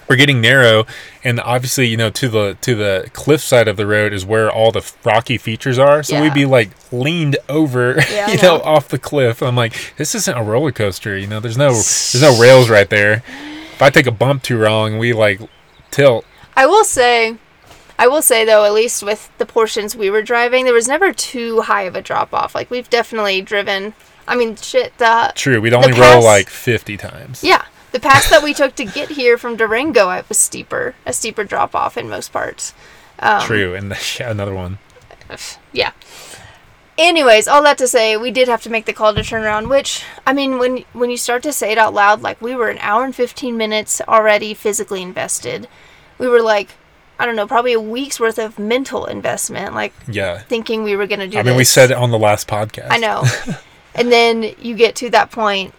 [0.08, 0.86] were getting narrow,
[1.22, 4.50] and obviously, you know, to the to the cliff side of the road is where
[4.50, 6.02] all the rocky features are.
[6.02, 6.22] So Yeah.
[6.22, 8.62] we'd be like leaned over, Yeah, you know, know.
[8.62, 9.42] off the cliff.
[9.42, 11.16] I'm like, this isn't a roller coaster.
[11.16, 13.22] You know, there's no there's no rails right there.
[13.72, 15.40] If I take a bump too wrong, we like
[15.90, 16.24] tilt.
[16.56, 17.36] I will say,
[17.98, 21.12] I will say though, at least with the portions we were driving, there was never
[21.12, 22.54] too high of a drop off.
[22.54, 23.94] Like we've definitely driven.
[24.28, 24.96] I mean, shit.
[24.98, 27.42] The True, we'd only roll like 50 times.
[27.44, 31.12] yeah, the path that we took to get here from Durango, it was steeper, a
[31.12, 32.74] steeper drop off in most parts.
[33.20, 34.78] Um, True, and yeah, another one.
[35.72, 35.92] Yeah.
[36.98, 39.68] Anyways, all that to say, we did have to make the call to turn around.
[39.68, 42.68] Which, I mean, when when you start to say it out loud, like we were
[42.68, 45.66] an hour and fifteen minutes already physically invested.
[46.18, 46.70] We were like,
[47.18, 50.38] I don't know, probably a week's worth of mental investment, like Yeah.
[50.38, 51.38] thinking we were gonna do.
[51.38, 52.88] I mean, we said it on the last podcast.
[52.90, 53.24] I know.
[53.94, 55.74] and then you get to that point,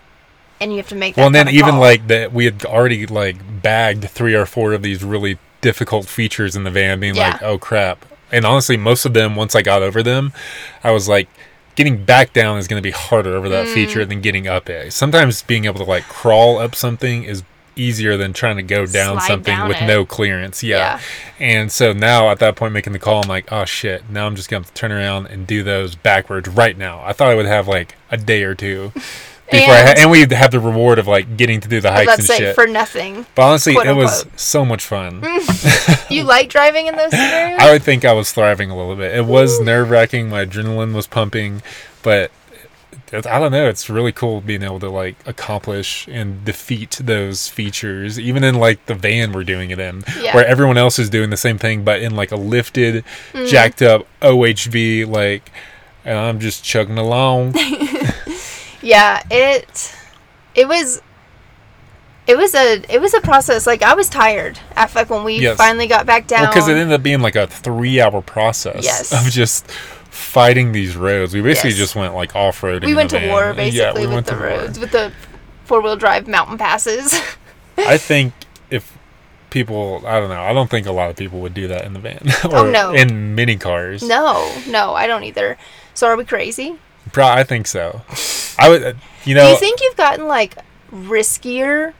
[0.65, 1.15] and you have to make.
[1.15, 1.79] Well, and then even call.
[1.79, 6.55] like that, we had already like bagged three or four of these really difficult features
[6.55, 9.81] in the van, being like, "Oh crap!" And honestly, most of them, once I got
[9.83, 10.33] over them,
[10.83, 11.29] I was like,
[11.75, 13.73] getting back down is going to be harder over that Mm.
[13.73, 14.91] feature than getting up it.
[14.93, 17.43] Sometimes being able to like crawl up something is
[17.77, 19.85] easier than trying to go down Slide something down with it.
[19.85, 20.63] no clearance.
[20.63, 20.77] Yeah.
[20.77, 20.99] Yeah.
[21.45, 24.35] And so now at that point making the call, I'm like, oh shit, now I'm
[24.37, 27.01] just gonna to turn around and do those backwards right now.
[27.05, 28.93] I thought I would have like a day or two
[29.51, 31.89] before I ha- And- and we'd have the reward of like getting to do the
[31.91, 32.55] I hikes and say shit.
[32.55, 33.25] for nothing.
[33.35, 35.21] but honestly, it was so much fun.
[36.09, 37.59] You like driving in those scenarios?
[37.59, 39.15] I would think I was thriving a little bit.
[39.15, 40.29] It was nerve wracking.
[40.29, 41.61] My adrenaline was pumping,
[42.03, 42.31] but
[43.11, 43.67] I don't know.
[43.67, 48.85] It's really cool being able to like accomplish and defeat those features, even in like
[48.85, 50.35] the van we're doing it in, Yeah.
[50.35, 53.03] where everyone else is doing the same thing, but in like a lifted,
[53.33, 53.47] Mm.
[53.49, 55.51] jacked up OHV, like,
[56.05, 57.55] and I'm just chugging along.
[58.85, 59.95] Yeah, it
[60.53, 61.01] it was
[62.27, 63.65] it was a it was a process.
[63.65, 65.57] Like I was tired after like when we Yes.
[65.57, 66.41] finally got back down.
[66.43, 69.11] Well, because it ended up being like a three-hour process Yes.
[69.11, 69.69] of just
[70.11, 71.33] fighting these roads.
[71.33, 71.79] We basically Yes.
[71.79, 72.85] just went like off-roading.
[72.85, 74.45] we went to war Yeah, basically we with the to war.
[74.47, 75.11] roads with the
[75.65, 77.19] four wheel drive mountain passes.
[77.77, 78.33] I think
[78.69, 78.97] if
[79.49, 81.93] people, I don't know, I don't think a lot of people would do that in
[81.93, 82.91] the van or Oh, no.
[82.93, 84.03] in mini cars.
[84.03, 85.57] no, no, I don't either.
[85.95, 86.75] So are we crazy?
[87.11, 88.01] Pro- I think so.
[88.57, 90.57] I would, uh, you know, Do you think you've gotten like
[90.91, 91.93] riskier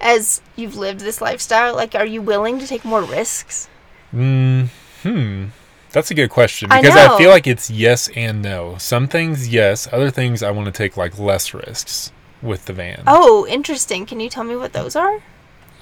[0.00, 1.74] as you've lived this lifestyle?
[1.74, 3.68] Like, are you willing to take more risks?
[4.14, 4.68] mm,
[5.02, 5.44] hmm,
[5.92, 7.18] that's a good question because I, know.
[7.18, 8.76] feel like it's yes and no.
[8.78, 9.88] Some things, yes.
[9.92, 13.02] Other things, I want to take like less risks with the van.
[13.06, 14.06] Oh, interesting.
[14.06, 15.22] Can you tell me what those are?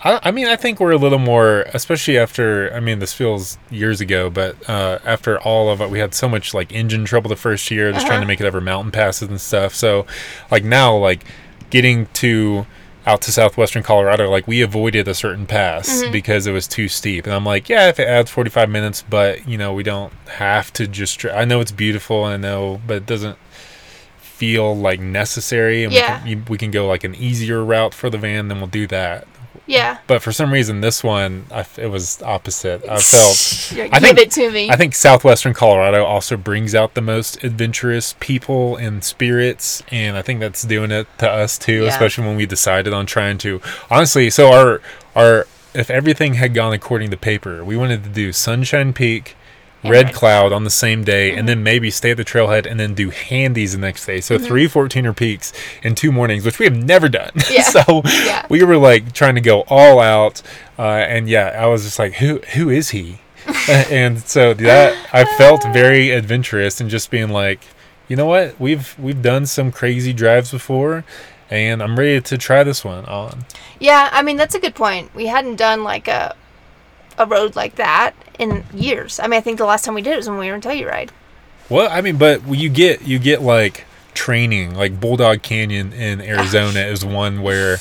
[0.05, 2.73] I, I mean, I think we're a little more, especially after.
[2.75, 6.29] I mean, this feels years ago, but uh, after all of it, we had so
[6.29, 8.29] much like engine trouble the first year, just trying to Uh-huh.
[8.29, 9.75] make it over mountain passes and stuff.
[9.75, 10.07] So,
[10.51, 11.25] like now, like
[11.71, 12.67] getting to
[13.07, 16.13] out to southwestern Colorado, like we avoided a certain pass Mm-hmm.
[16.13, 19.49] because it was too steep, and I'm like, yeah, if it adds 45 minutes, but
[19.49, 21.25] you know, we don't have to just.
[21.25, 23.39] I know it's beautiful, I know, but it doesn't
[24.19, 26.15] feel like necessary and Yeah.
[26.15, 28.69] we, can, you, we can go like an easier route for the van then we'll
[28.69, 29.27] do that
[29.69, 29.99] Yeah.
[30.09, 32.83] but for some reason, this one, I it was opposite.
[32.89, 33.71] I felt.
[33.77, 34.71] You're- I Give think- it to me.
[34.71, 40.23] I think southwestern Colorado also brings out the most adventurous people and spirits, and I
[40.23, 41.83] think that's doing it to us too.
[41.85, 41.89] Yeah.
[41.91, 43.61] Especially when we decided on trying to.
[43.91, 44.81] Honestly, so our
[45.15, 49.37] our if everything had gone according to paper, we wanted to do Sunshine Peak.
[49.85, 52.95] Red Cloud on the same day, and then maybe stay at the trailhead and then
[52.95, 54.21] do handies the next day.
[54.21, 57.31] So three 14er peaks in two mornings, which we have never done.
[57.51, 57.63] Yeah.
[57.63, 58.45] so Yeah.
[58.49, 60.43] we were like trying to go all out,
[60.79, 63.21] uh, and yeah, I was just like, who who is he?
[63.69, 67.61] And so that I felt very adventurous and just being like,
[68.09, 71.05] you know what, we've we've done some crazy drives before,
[71.51, 73.45] and I'm ready to try this one on.
[73.79, 75.15] Yeah, I mean that's a good point.
[75.15, 76.35] We hadn't done like a
[77.19, 79.19] a road like that in years.
[79.21, 80.61] I mean, I think the last time we did it was when we were in
[80.61, 81.11] Telluride.
[81.69, 86.81] Well, I mean, but you get you get like training, like Bulldog Canyon in Arizona
[86.81, 87.79] is one where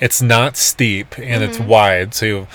[0.00, 1.68] it's not steep and it's Mm-hmm.
[1.68, 2.46] wide, so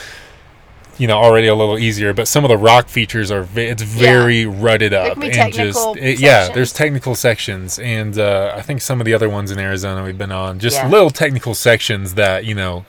[1.00, 2.14] you know already a little easier.
[2.14, 6.20] But some of the rock features are it's very rutted There up and just it-
[6.20, 10.04] yeah, there's technical sections, and uh, I think some of the other ones in Arizona
[10.04, 10.90] we've been on just Yeah.
[10.90, 12.86] little technical sections that you know.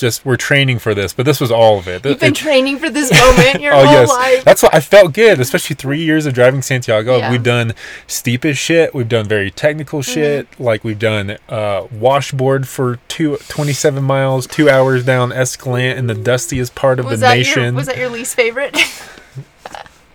[0.00, 2.04] Just we're training for this, but this was all of it.
[2.04, 4.44] You've been It- training for this moment your oh whole yes, life.
[4.44, 7.18] that's what I felt good, especially three years of driving Santiago.
[7.18, 7.30] Yeah.
[7.30, 7.74] We've done
[8.06, 8.94] steep as shit.
[8.94, 10.12] We've done very technical Mm-hmm.
[10.12, 10.60] shit.
[10.60, 16.14] Like we've done uh, washboard for two, 27 miles, two hours down Escalante in the
[16.14, 17.62] dustiest part of Was the that nation.
[17.64, 18.76] your was that your least favorite?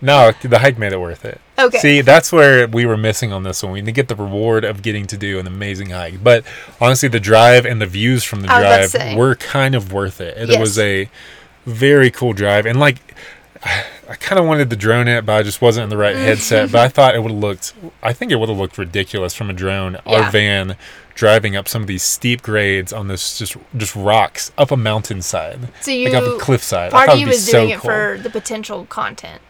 [0.00, 1.40] no, the hike made it worth it.
[1.58, 1.78] okay.
[1.78, 3.72] See, that's where we were missing on this one.
[3.72, 6.22] We didn't get the reward of getting to do an amazing hike.
[6.22, 6.44] But
[6.80, 9.74] honestly, the drive and the views from the I was about to drive were kind
[9.74, 10.36] of worth it.
[10.36, 10.60] It Yes.
[10.60, 11.08] was a
[11.64, 12.66] very cool drive.
[12.66, 12.96] And like,
[14.08, 16.66] I kind of wanted to drone it, but I just wasn't in the right headset.
[16.66, 16.72] Mm-hmm.
[16.72, 19.50] But I thought it would have looked, I think it would have looked ridiculous from
[19.50, 19.96] a drone.
[20.06, 20.30] Our Yeah.
[20.30, 20.76] van
[21.14, 25.68] driving up some of these steep grades on this just just rocks up a mountainside,
[25.80, 26.88] so you like up a cliffside.
[26.88, 27.88] I part thought of you was so doing it cool.
[27.90, 29.40] for the potential content.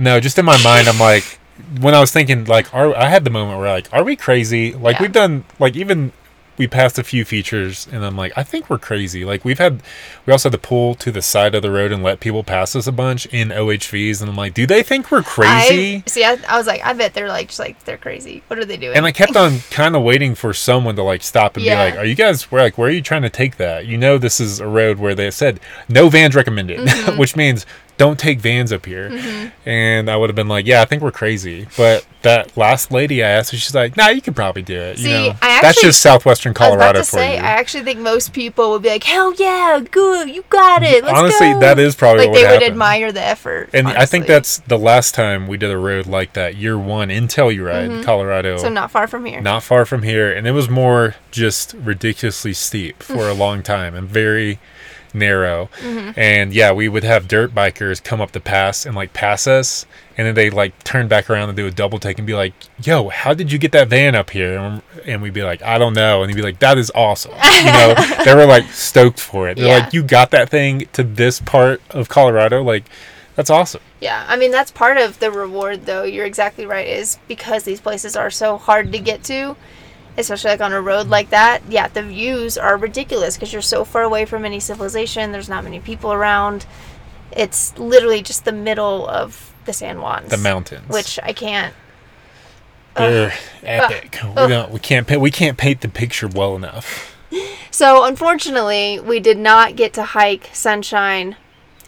[0.00, 1.38] No, just in my mind, I'm like,
[1.80, 4.72] when I was thinking, like, are I had the moment where like, are we crazy?
[4.72, 5.02] Like Yeah.
[5.02, 6.12] we've done, like even
[6.56, 9.24] we passed a few features, and I'm like, I think we're crazy.
[9.24, 9.82] Like we've had,
[10.26, 12.76] we also had to pull to the side of the road and let people pass
[12.76, 16.02] us a bunch in OHVs, and I'm like, do they think we're crazy?
[16.06, 16.22] I see.
[16.24, 18.42] I, I was like, I bet they're like just like they're crazy.
[18.48, 18.94] What are they doing?
[18.96, 21.76] and I kept on kind of waiting for someone to like stop and Yeah.
[21.86, 22.50] be like, "Are you guys?
[22.50, 23.86] We're like, where are you trying to take that?
[23.86, 27.18] You know, this is a road where they said no vans recommended, Mm-hmm.
[27.18, 27.64] which means
[28.00, 31.12] don't take vans up here." And I would have been like, "Yeah, I think we're
[31.12, 34.98] crazy." But that last lady I asked, she's like, "Nah, you could probably do it.
[34.98, 37.48] See, you know, I that's just southwestern I was about Colorado for say, you." I
[37.60, 41.52] actually think most people would be like, "Hell yeah, good, you got it." Let's Honestly,
[41.52, 42.72] go." that is probably like what they would happened.
[42.72, 43.68] admire the effort.
[43.74, 47.10] and I think that's the last time we did a road like that, year one
[47.10, 48.54] in Telluride, Colorado.
[48.54, 48.62] Mm-hmm.
[48.62, 49.40] so not far from here.
[49.42, 53.94] not far from here and it was more just ridiculously steep for a long time
[53.94, 54.58] and very
[55.14, 56.18] narrow Mm-hmm.
[56.18, 59.86] and yeah we would have dirt bikers come up the pass and like pass us.
[60.16, 62.52] And then they like turn back around and do a double take and be like
[62.82, 64.80] yo how did you get that van up here?
[65.06, 66.22] And, we'd be like i don't know.
[66.22, 67.32] And he'd be like that is awesome.
[67.32, 67.94] You know?
[68.24, 69.56] They were like stoked for it.
[69.56, 69.84] They're Yeah.
[69.84, 72.62] like you got that thing to this part of colorado?
[72.62, 72.84] Like
[73.36, 73.80] that's awesome.
[74.00, 76.02] Yeah, I mean that's part of the reward, though.
[76.02, 76.86] You're exactly right.
[76.86, 79.56] Is because these places are so hard to get to,
[80.20, 81.62] especially like on a road like that.
[81.68, 85.32] Yeah, the views are ridiculous because you're so far away from any civilization.
[85.32, 86.66] There's not many people around.
[87.32, 91.74] It's literally just the middle of the San Juans, the mountains which I can't.
[92.96, 97.14] they're epic we don't we can't we can't paint the picture well enough
[97.70, 101.36] So unfortunately, we did not get to hike Sunshine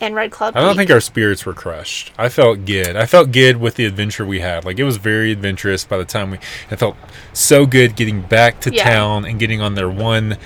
[0.03, 0.57] and Red Cloud.
[0.57, 0.79] I don't Peak.
[0.79, 2.13] think our spirits were crushed.
[2.19, 2.97] I felt good.
[2.97, 4.65] I felt good with the adventure we had.
[4.65, 6.39] Like it was very adventurous by the time we.
[6.71, 6.97] I felt
[7.33, 8.85] so good getting back to Yeah.
[8.85, 10.37] town and getting on their one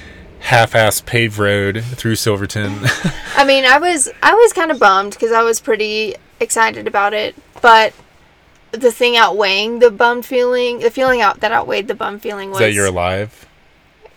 [0.40, 2.78] half-ass paved road through Silverton.
[3.36, 7.14] I mean, I was I was kind of bummed because I was pretty excited about
[7.14, 7.94] it, but
[8.72, 12.58] the thing outweighing the bummed feeling, the feeling out that outweighed the bum feeling was
[12.60, 13.46] Is that you're alive?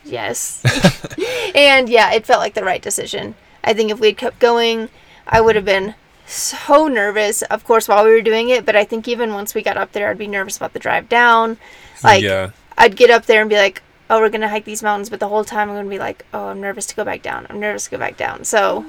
[0.03, 0.61] yes,
[1.55, 3.35] and yeah, it felt like the right decision.
[3.63, 4.89] I think if we had kept going,
[5.29, 5.93] I would have been
[6.25, 8.65] so nervous, of course, while we were doing it.
[8.65, 11.07] But I think even once we got up there, I'd be nervous about the drive
[11.07, 11.57] down.
[12.03, 12.51] Like yeah.
[12.77, 15.27] I'd get up there and be like, oh, we're gonna hike these mountains, but the
[15.27, 17.45] whole time I'm gonna be like, oh, I'm nervous to go back down.
[17.49, 18.43] I'm nervous to go back down.
[18.43, 18.85] So,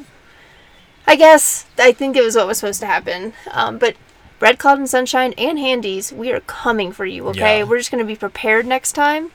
[1.06, 3.32] I guess I think it was what was supposed to happen.
[3.50, 3.96] Um, but
[4.38, 7.26] Red Cloud and Sunshine and Handies, we are coming for you.
[7.28, 7.64] Okay, Yeah.
[7.64, 9.30] we're just gonna be prepared next time,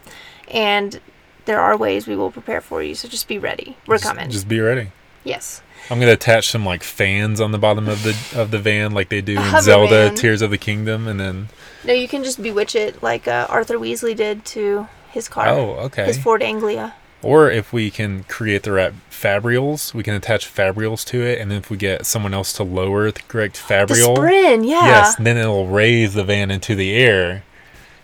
[0.47, 0.99] and
[1.45, 2.95] there are ways we will prepare for you.
[2.95, 3.77] So just be ready.
[3.85, 4.29] We're Just- coming.
[4.31, 4.91] Just be ready.
[5.23, 5.61] yes.
[5.89, 9.09] I'm gonna attach some like fans on the bottom of the of the van, like
[9.09, 10.15] they do in Zelda van.
[10.15, 11.49] Tears of the Kingdom, and then
[11.83, 15.71] No, you can just bewitch it like uh, Arthur Weasley did to his car, oh,
[15.85, 16.05] okay.
[16.05, 16.95] his Ford Anglia.
[17.21, 21.49] Or if we can create the right fabrials, we can attach fabrials to it, and
[21.49, 24.85] then if we get someone else to lower the correct fabrial, The spren, yeah.
[24.85, 27.43] yes, then it'll raise the van into the air.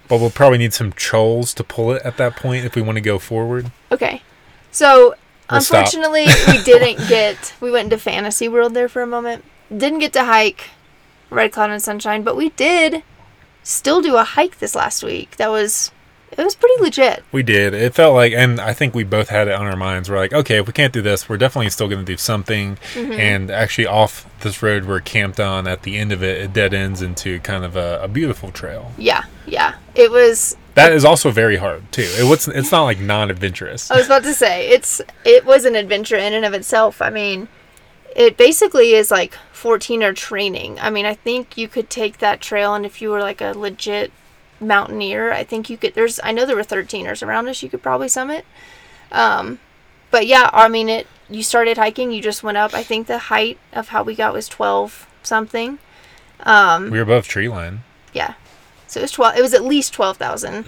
[0.08, 2.98] But we'll probably need some trolls to pull it at that point if we want
[2.98, 3.72] to go forward.
[3.91, 4.22] Okay.
[4.72, 5.15] So.
[5.52, 7.54] Unfortunately, we didn't get.
[7.60, 9.44] We went into Fantasy World there for a moment.
[9.76, 10.70] Didn't get to hike
[11.30, 13.04] Red Cloud and Sunshine, but we did
[13.64, 15.38] still do a hike this last week.
[15.38, 15.92] That was.
[16.32, 17.26] It was pretty legit.
[17.34, 17.74] We did.
[17.74, 20.10] It felt like, and I think we both had it on our minds.
[20.10, 22.78] We're like, okay, if we can't do this, we're definitely still going to do something.
[22.94, 23.12] Mm-hmm.
[23.12, 26.74] And actually, off this road we're camped on, at the end of it, it dead
[26.74, 28.94] ends into kind of a, a beautiful trail.
[28.98, 29.76] Yeah, yeah.
[29.94, 30.56] It was.
[30.75, 32.03] That is also very hard too.
[32.17, 32.47] It was.
[32.47, 33.91] It's not like non-adventurous.
[33.91, 35.01] I was about to say it's.
[35.25, 37.01] It was an adventure in and of itself.
[37.01, 37.47] I mean,
[38.15, 40.79] it basically is like 14er training.
[40.79, 43.51] I mean, I think you could take that trail, and if you were like a
[43.51, 44.12] legit
[44.62, 45.93] mountaineer, I think you could.
[45.93, 47.62] There's, I know there were 13ers around us.
[47.62, 48.45] You could probably summit.
[49.12, 49.60] Um,
[50.10, 51.07] but yeah, I mean, it.
[51.29, 52.12] You started hiking.
[52.12, 52.73] You just went up.
[52.73, 55.79] I think the height of how we got was 12 something.
[56.41, 57.84] Um, We were above tree line.
[58.13, 58.34] yeah,
[58.91, 59.38] so it was 12.
[59.38, 60.65] It was at least 12,000.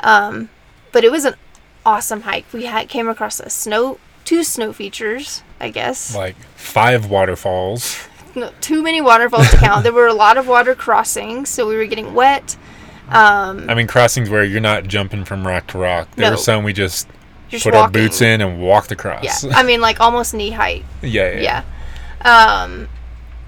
[0.00, 0.48] Um,
[0.92, 1.34] but it was an
[1.84, 2.46] awesome hike.
[2.52, 6.14] We had came across a snow, two snow features, I guess.
[6.14, 7.98] Like five waterfalls.
[8.36, 9.82] No, too many waterfalls to count.
[9.82, 12.56] There were a lot of water crossings, so we were getting wet.
[13.08, 16.08] Um, I mean, crossings where you're not jumping from rock to rock.
[16.16, 16.32] There No.
[16.32, 17.06] were some we just
[17.48, 17.84] just put walking.
[17.84, 19.44] our boots in and walked across.
[19.44, 20.84] Yeah, I mean, like almost knee height.
[21.02, 21.62] yeah, yeah.
[22.24, 22.62] Yeah.
[22.62, 22.88] Um,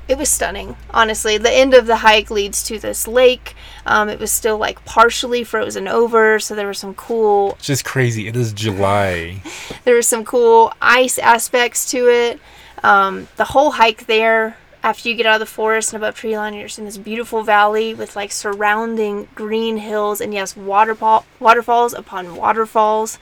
[0.09, 1.39] it was stunning, honestly.
[1.39, 3.55] The end of the hike leads to this lake.
[3.89, 7.85] Um, it was still like partially frozen over, so there were some cool It's just
[7.85, 8.27] crazy.
[8.27, 9.41] It is July.
[9.85, 12.41] there was some cool ice aspects to it.
[12.83, 16.37] Um, the whole hike there, after you get out of the forest and above tree
[16.37, 21.25] line, you're just in this beautiful valley with like surrounding green hills and yes, waterfall
[21.39, 23.19] waterfalls upon waterfalls.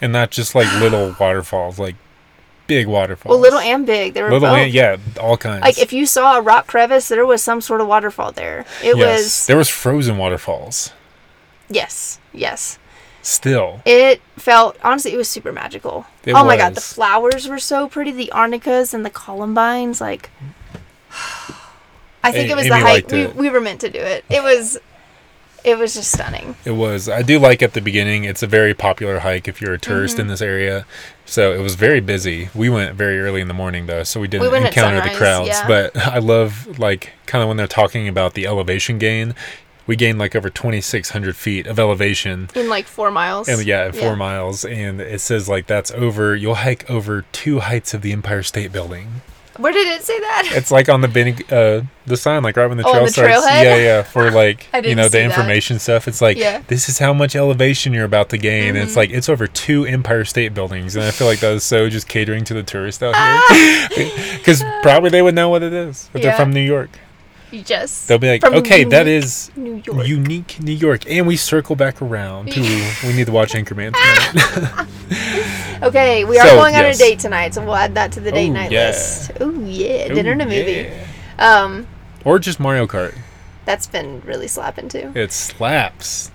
[0.00, 1.96] and not just like little waterfalls, like
[2.66, 3.32] big waterfalls.
[3.32, 4.14] Well, little and big.
[4.14, 4.58] There were little both.
[4.58, 5.62] and yeah, all kinds.
[5.62, 8.64] Like if you saw a rock crevice, there was some sort of waterfall there.
[8.82, 10.92] It yes, was there was frozen waterfalls.
[11.68, 12.78] yes, yes.
[13.22, 16.04] Still, It felt honestly, it was super magical.
[16.26, 18.10] It oh my god, the flowers were so pretty.
[18.10, 20.28] The arnicas and the columbines, like.
[22.22, 23.12] I think A- it was Amy the height.
[23.12, 24.24] We, we were meant to do it.
[24.30, 24.78] It was,
[25.64, 26.54] it was just stunning.
[26.64, 27.08] it was.
[27.08, 28.24] I do like at the beginning.
[28.24, 30.20] It's a very popular hike if you're a tourist Mm-hmm.
[30.22, 30.86] in this area.
[31.26, 32.50] So it was very busy.
[32.54, 35.48] We went very early in the morning though, so we didn't at encounter the crowds.
[35.48, 35.66] yeah.
[35.66, 39.34] But I love like kind of when they're talking about the elevation gain.
[39.86, 42.48] We gained like over 2,600 feet of elevation.
[42.54, 43.48] In like four miles.
[43.48, 46.34] And yeah, four miles, and it says like that's over.
[46.34, 49.20] You'll hike over two heights of the Empire State Building.
[49.58, 50.48] Where did it say that?
[50.52, 53.10] It's like on the Benny, uh, the sign, like right when the Oh, trail the
[53.10, 53.32] starts.
[53.46, 53.62] trailhead?
[53.64, 55.24] Yeah, yeah, for like you know the see that.
[55.24, 56.08] information stuff.
[56.08, 56.58] It's like Yeah.
[56.58, 56.66] Mm-hmm.
[56.68, 58.70] this is how much elevation you're about to gain.
[58.70, 61.64] And it's like it's over two Empire State Buildings, and I feel like that is
[61.64, 63.14] so just catering to the tourists out
[63.94, 66.90] here, because probably they would know what it is if they're from New York.
[67.50, 68.08] You just.
[68.08, 70.08] They'll be like, okay, that is New York.
[70.08, 72.60] unique New York, and we circle back around to
[73.06, 74.88] we need to watch Anchorman tonight.
[75.84, 78.32] Okay, we are So, going on a date tonight, so we'll add that to the
[78.32, 78.86] date Oh, night yeah.
[78.88, 79.32] list.
[79.40, 80.88] Oh yeah, dinner and a movie.
[81.38, 81.62] yeah.
[81.62, 81.86] Um,
[82.24, 83.14] Or just Mario Kart.
[83.66, 85.12] that's been really slapping too.
[85.14, 86.30] It slaps.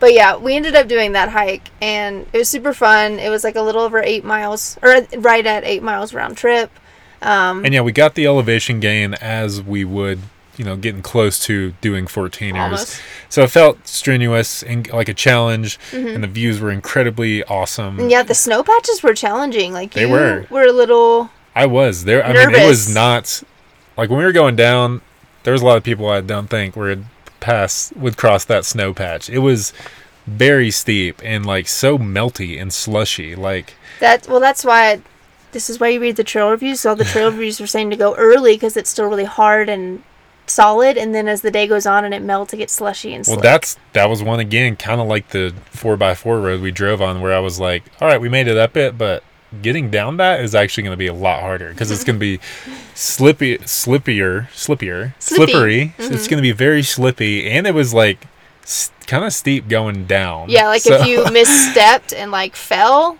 [0.00, 3.18] But yeah, we ended up doing that hike, and it was super fun.
[3.18, 6.70] It was like a little over eight miles, or right at eight miles round trip.
[7.22, 10.20] Um, And yeah, we got the elevation gain as we would,
[10.60, 12.60] you know, getting close to doing 14ers.
[12.60, 13.00] Almost.
[13.30, 16.08] So it felt strenuous and like a challenge, mm-hmm.
[16.08, 18.10] and the views were incredibly awesome.
[18.10, 19.72] yeah, the snow patches were challenging.
[19.72, 20.44] Like They you were.
[20.50, 21.30] were a little.
[21.56, 22.22] I was there.
[22.22, 23.42] I mean, it was not
[23.96, 25.00] like when we were going down.
[25.44, 27.06] There was a lot of people I don't think would
[27.40, 29.30] pass would cross that snow patch.
[29.30, 29.72] It was
[30.26, 33.34] very steep and like so melty and slushy.
[33.34, 35.00] Like That well, that's why.
[35.52, 36.84] This is why you read the trail reviews.
[36.84, 40.02] All the trail reviews were saying to go early because it's still really hard and
[40.46, 43.24] solid, and then as the day goes on and it melts, it gets slushy and
[43.26, 46.70] Well, that's that was one again, kind of like the four x four road we
[46.70, 49.22] drove on, where I was like, "All right, we made it up it, but
[49.62, 52.20] getting down that is actually going to be a lot harder because it's going to
[52.20, 52.38] be
[52.94, 55.46] slippy, slippier, slippier, Slippy.
[55.52, 55.94] slippery.
[55.98, 58.26] So It's going to be very slippy, and it was like
[59.06, 60.48] kind of steep going down.
[60.50, 63.18] Yeah, like So- if you misstepped and like fell,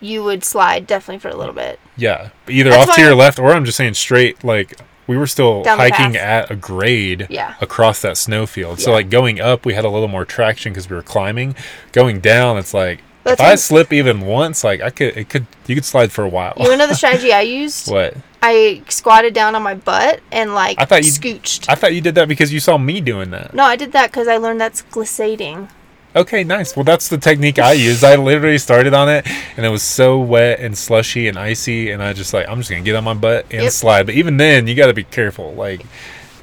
[0.00, 1.78] you would slide definitely for a little bit.
[1.96, 4.42] Yeah, either That's off to your left, or I'm just saying straight.
[4.44, 4.78] Like
[5.10, 7.54] we were still Down hiking at a grade Yeah.
[7.60, 8.78] across that snowfield.
[8.78, 11.56] So like going up, we had a little more traction because we were climbing.
[11.90, 15.46] Going down, it's like That's if I slip even once, like I could, it could,
[15.66, 16.54] you could slide for a while.
[16.58, 17.90] You know the strategy I used?
[17.90, 18.14] what?
[18.40, 21.66] I squatted down on my butt and like I thought you- scooched.
[21.68, 23.52] I thought you did that because you saw me doing that.
[23.52, 25.68] no, I did that because I learned that's glissading.
[26.16, 26.74] Okay, nice.
[26.74, 28.02] Well, that's the technique I used.
[28.02, 29.24] I literally started on it,
[29.56, 32.68] and it was so wet and slushy and icy, and I just like I'm just
[32.70, 33.72] gonna get on my butt and Yep.
[33.72, 34.06] slide.
[34.06, 35.52] But even then, you got to be careful.
[35.54, 35.82] Like,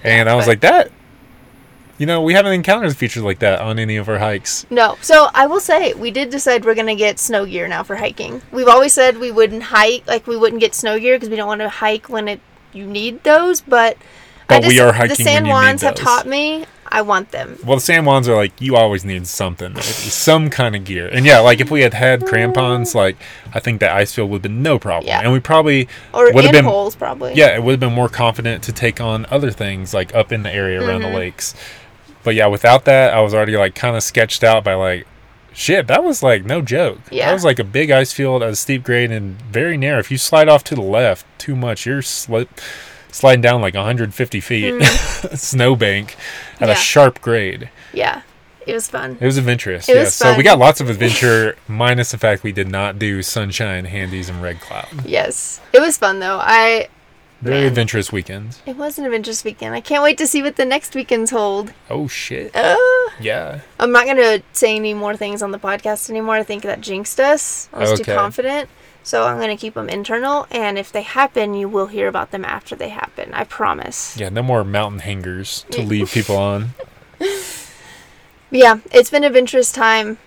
[0.03, 0.91] and I was but- like that.
[1.99, 4.67] You know, we haven't encountered features like that on any of our hikes.
[4.69, 4.97] No.
[5.01, 8.43] So I will say we did decide we're gonna get snow gear now for hiking.
[8.51, 11.47] We've always said we wouldn't hike, like we wouldn't get snow gear because we don't
[11.47, 12.39] want to hike when it
[12.71, 13.61] you need those.
[13.61, 13.97] But,
[14.47, 17.57] I But we just- are hiking The San Juans have taught me I want them.
[17.65, 21.07] Well, the San Juans are like you always need something, some kind of gear.
[21.07, 23.17] And yeah, like if we had had crampons, like
[23.53, 25.21] I think that ice field would have been no problem, Yeah.
[25.21, 27.33] and we probably Or would have been holes probably.
[27.35, 30.43] yeah, it would have been more confident to take on other things like up in
[30.43, 31.11] the area around Mm-hmm.
[31.13, 31.55] the lakes.
[32.23, 35.07] But yeah, without that, I was already like kind of sketched out by like,
[35.53, 36.99] shit, that was like no joke.
[37.09, 37.27] Yeah.
[37.27, 39.99] That was like a big ice field at a steep grade and very narrow.
[39.99, 42.49] If you slide off to the left too much, you're slip,
[43.17, 44.81] sliding down like 150 feet
[45.35, 46.15] snowbank
[46.59, 46.67] at Mm.
[46.67, 46.71] Yeah.
[46.73, 47.69] a sharp grade.
[47.93, 48.21] Yeah.
[48.65, 49.17] It was fun.
[49.21, 49.87] It was adventurous.
[49.87, 50.01] It yeah.
[50.03, 53.85] was So we got lots of adventure, minus the fact we did not do sunshine,
[53.85, 55.05] handies, and red cloud.
[55.05, 55.61] Yes.
[55.71, 56.39] It was fun though.
[56.41, 56.89] I
[57.41, 57.67] Very Man.
[57.67, 58.57] adventurous weekend.
[58.65, 59.73] it was an adventurous weekend.
[59.73, 61.71] I can't wait to see what the next weekends hold.
[61.89, 62.53] Oh shit.
[62.55, 62.75] Uh,
[63.21, 63.59] Yeah.
[63.79, 66.35] I'm not gonna say any more things on the podcast anymore.
[66.35, 67.69] I think that jinxed us.
[67.71, 68.03] I was Okay.
[68.03, 68.69] too confident.
[69.07, 72.43] So I'm gonna keep them internal, and if they happen, you will hear about them
[72.43, 73.33] after they happen.
[73.33, 74.17] I promise.
[74.17, 76.71] Yeah, no more mountain hangers to leave people on.
[78.51, 80.17] Yeah, it's been adventurous time.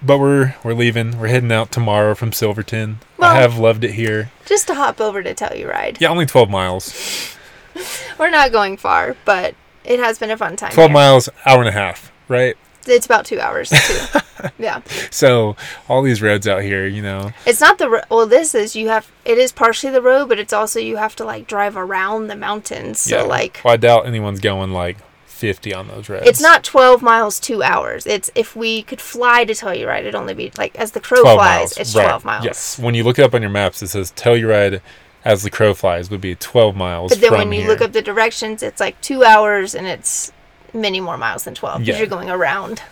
[0.00, 1.18] But we're we're leaving.
[1.18, 3.00] We're heading out tomorrow from Silverton.
[3.16, 4.30] Well- I have loved it here.
[4.46, 6.00] Just to hop over to Telluride.
[6.00, 7.36] Yeah, only 12 miles.
[8.16, 10.70] We're not going far, but it has been a fun time.
[10.70, 10.94] 12 here.
[10.94, 12.56] miles, hour and a half, right?
[12.86, 14.18] It's about two hours too.
[14.58, 14.80] yeah,
[15.10, 15.56] So
[15.88, 17.30] all these roads out here, you know.
[17.46, 18.26] it's not the ro- well.
[18.26, 19.10] This is you have.
[19.24, 22.36] It is partially the road, but it's also you have to like drive around the
[22.36, 22.98] mountains.
[23.00, 23.22] So yeah.
[23.22, 26.26] like well, I doubt anyone's going like 50 on those roads.
[26.26, 28.06] It's not 12 miles, two hours.
[28.06, 31.36] It's if we could fly to Telluride, it'd only be like as the crow 12
[31.36, 31.76] flies, miles.
[31.78, 32.04] it's right.
[32.04, 32.44] 12 miles.
[32.44, 32.78] Yes.
[32.78, 34.80] When you look it up on your maps, it says Telluride
[35.24, 37.68] as the crow flies would be 12 miles But then when you here.
[37.68, 40.32] look up the directions, it's like two hours and it's
[40.74, 41.98] many more miles than 12 because Yeah.
[41.98, 42.82] you're going around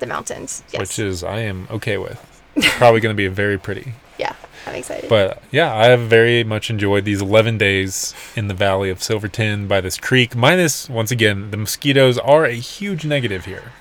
[0.00, 0.62] the mountains.
[0.72, 0.80] Yes.
[0.80, 2.24] which is I am okay with.
[2.76, 3.92] Probably going to be very pretty.
[4.18, 4.34] yeah,
[4.66, 5.08] I'm excited.
[5.08, 9.68] But yeah, I have very much enjoyed these 11 days in the valley of Silverton
[9.68, 10.34] by this creek.
[10.34, 13.72] Minus, once again, the mosquitoes are a huge negative here.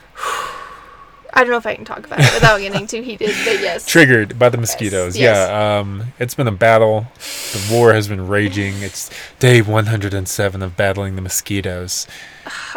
[1.38, 3.86] I don't know if I can talk about it without getting too heated, but yes.
[3.86, 5.16] Triggered by the mosquitoes.
[5.16, 5.48] yes.
[5.50, 7.06] Yeah, um, it's been a battle.
[7.54, 8.82] The war has been raging.
[8.82, 12.08] It's day 107 of battling the mosquitoes.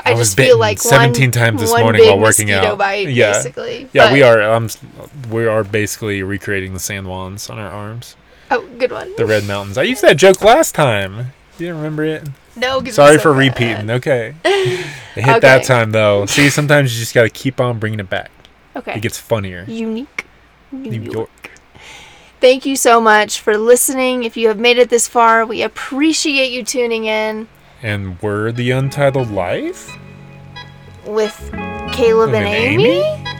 [0.04, 2.50] I, I was just feel bitten like 17 one, times this morning big while working
[2.50, 2.76] out.
[2.76, 3.32] Bite, Yeah.
[3.32, 3.88] basically.
[3.94, 4.42] Yeah, we are.
[4.42, 4.68] Um,
[5.30, 8.14] we are basically recreating the San Juans on our arms.
[8.50, 9.14] Oh, good one.
[9.16, 9.78] The Red Mountains.
[9.78, 11.16] I used that joke last time.
[11.58, 12.28] You didn't remember it?
[12.56, 13.38] No, Sorry so for bad.
[13.38, 13.90] repeating.
[13.90, 14.34] Okay.
[15.16, 16.24] It hit that time though.
[16.26, 18.30] See, sometimes you just got to keep on bringing it back.
[18.76, 18.94] Okay.
[18.94, 19.64] It gets funnier.
[19.66, 20.26] Unique.
[20.72, 21.14] New, New York.
[21.14, 21.50] York.
[22.40, 24.22] Thank you so much for listening.
[24.24, 27.48] If you have made it this far, we appreciate you tuning in
[27.82, 29.96] And we're the Untitled Life?
[31.06, 31.50] with
[31.92, 32.84] Caleb and, And Amy.
[33.00, 33.39] Amy?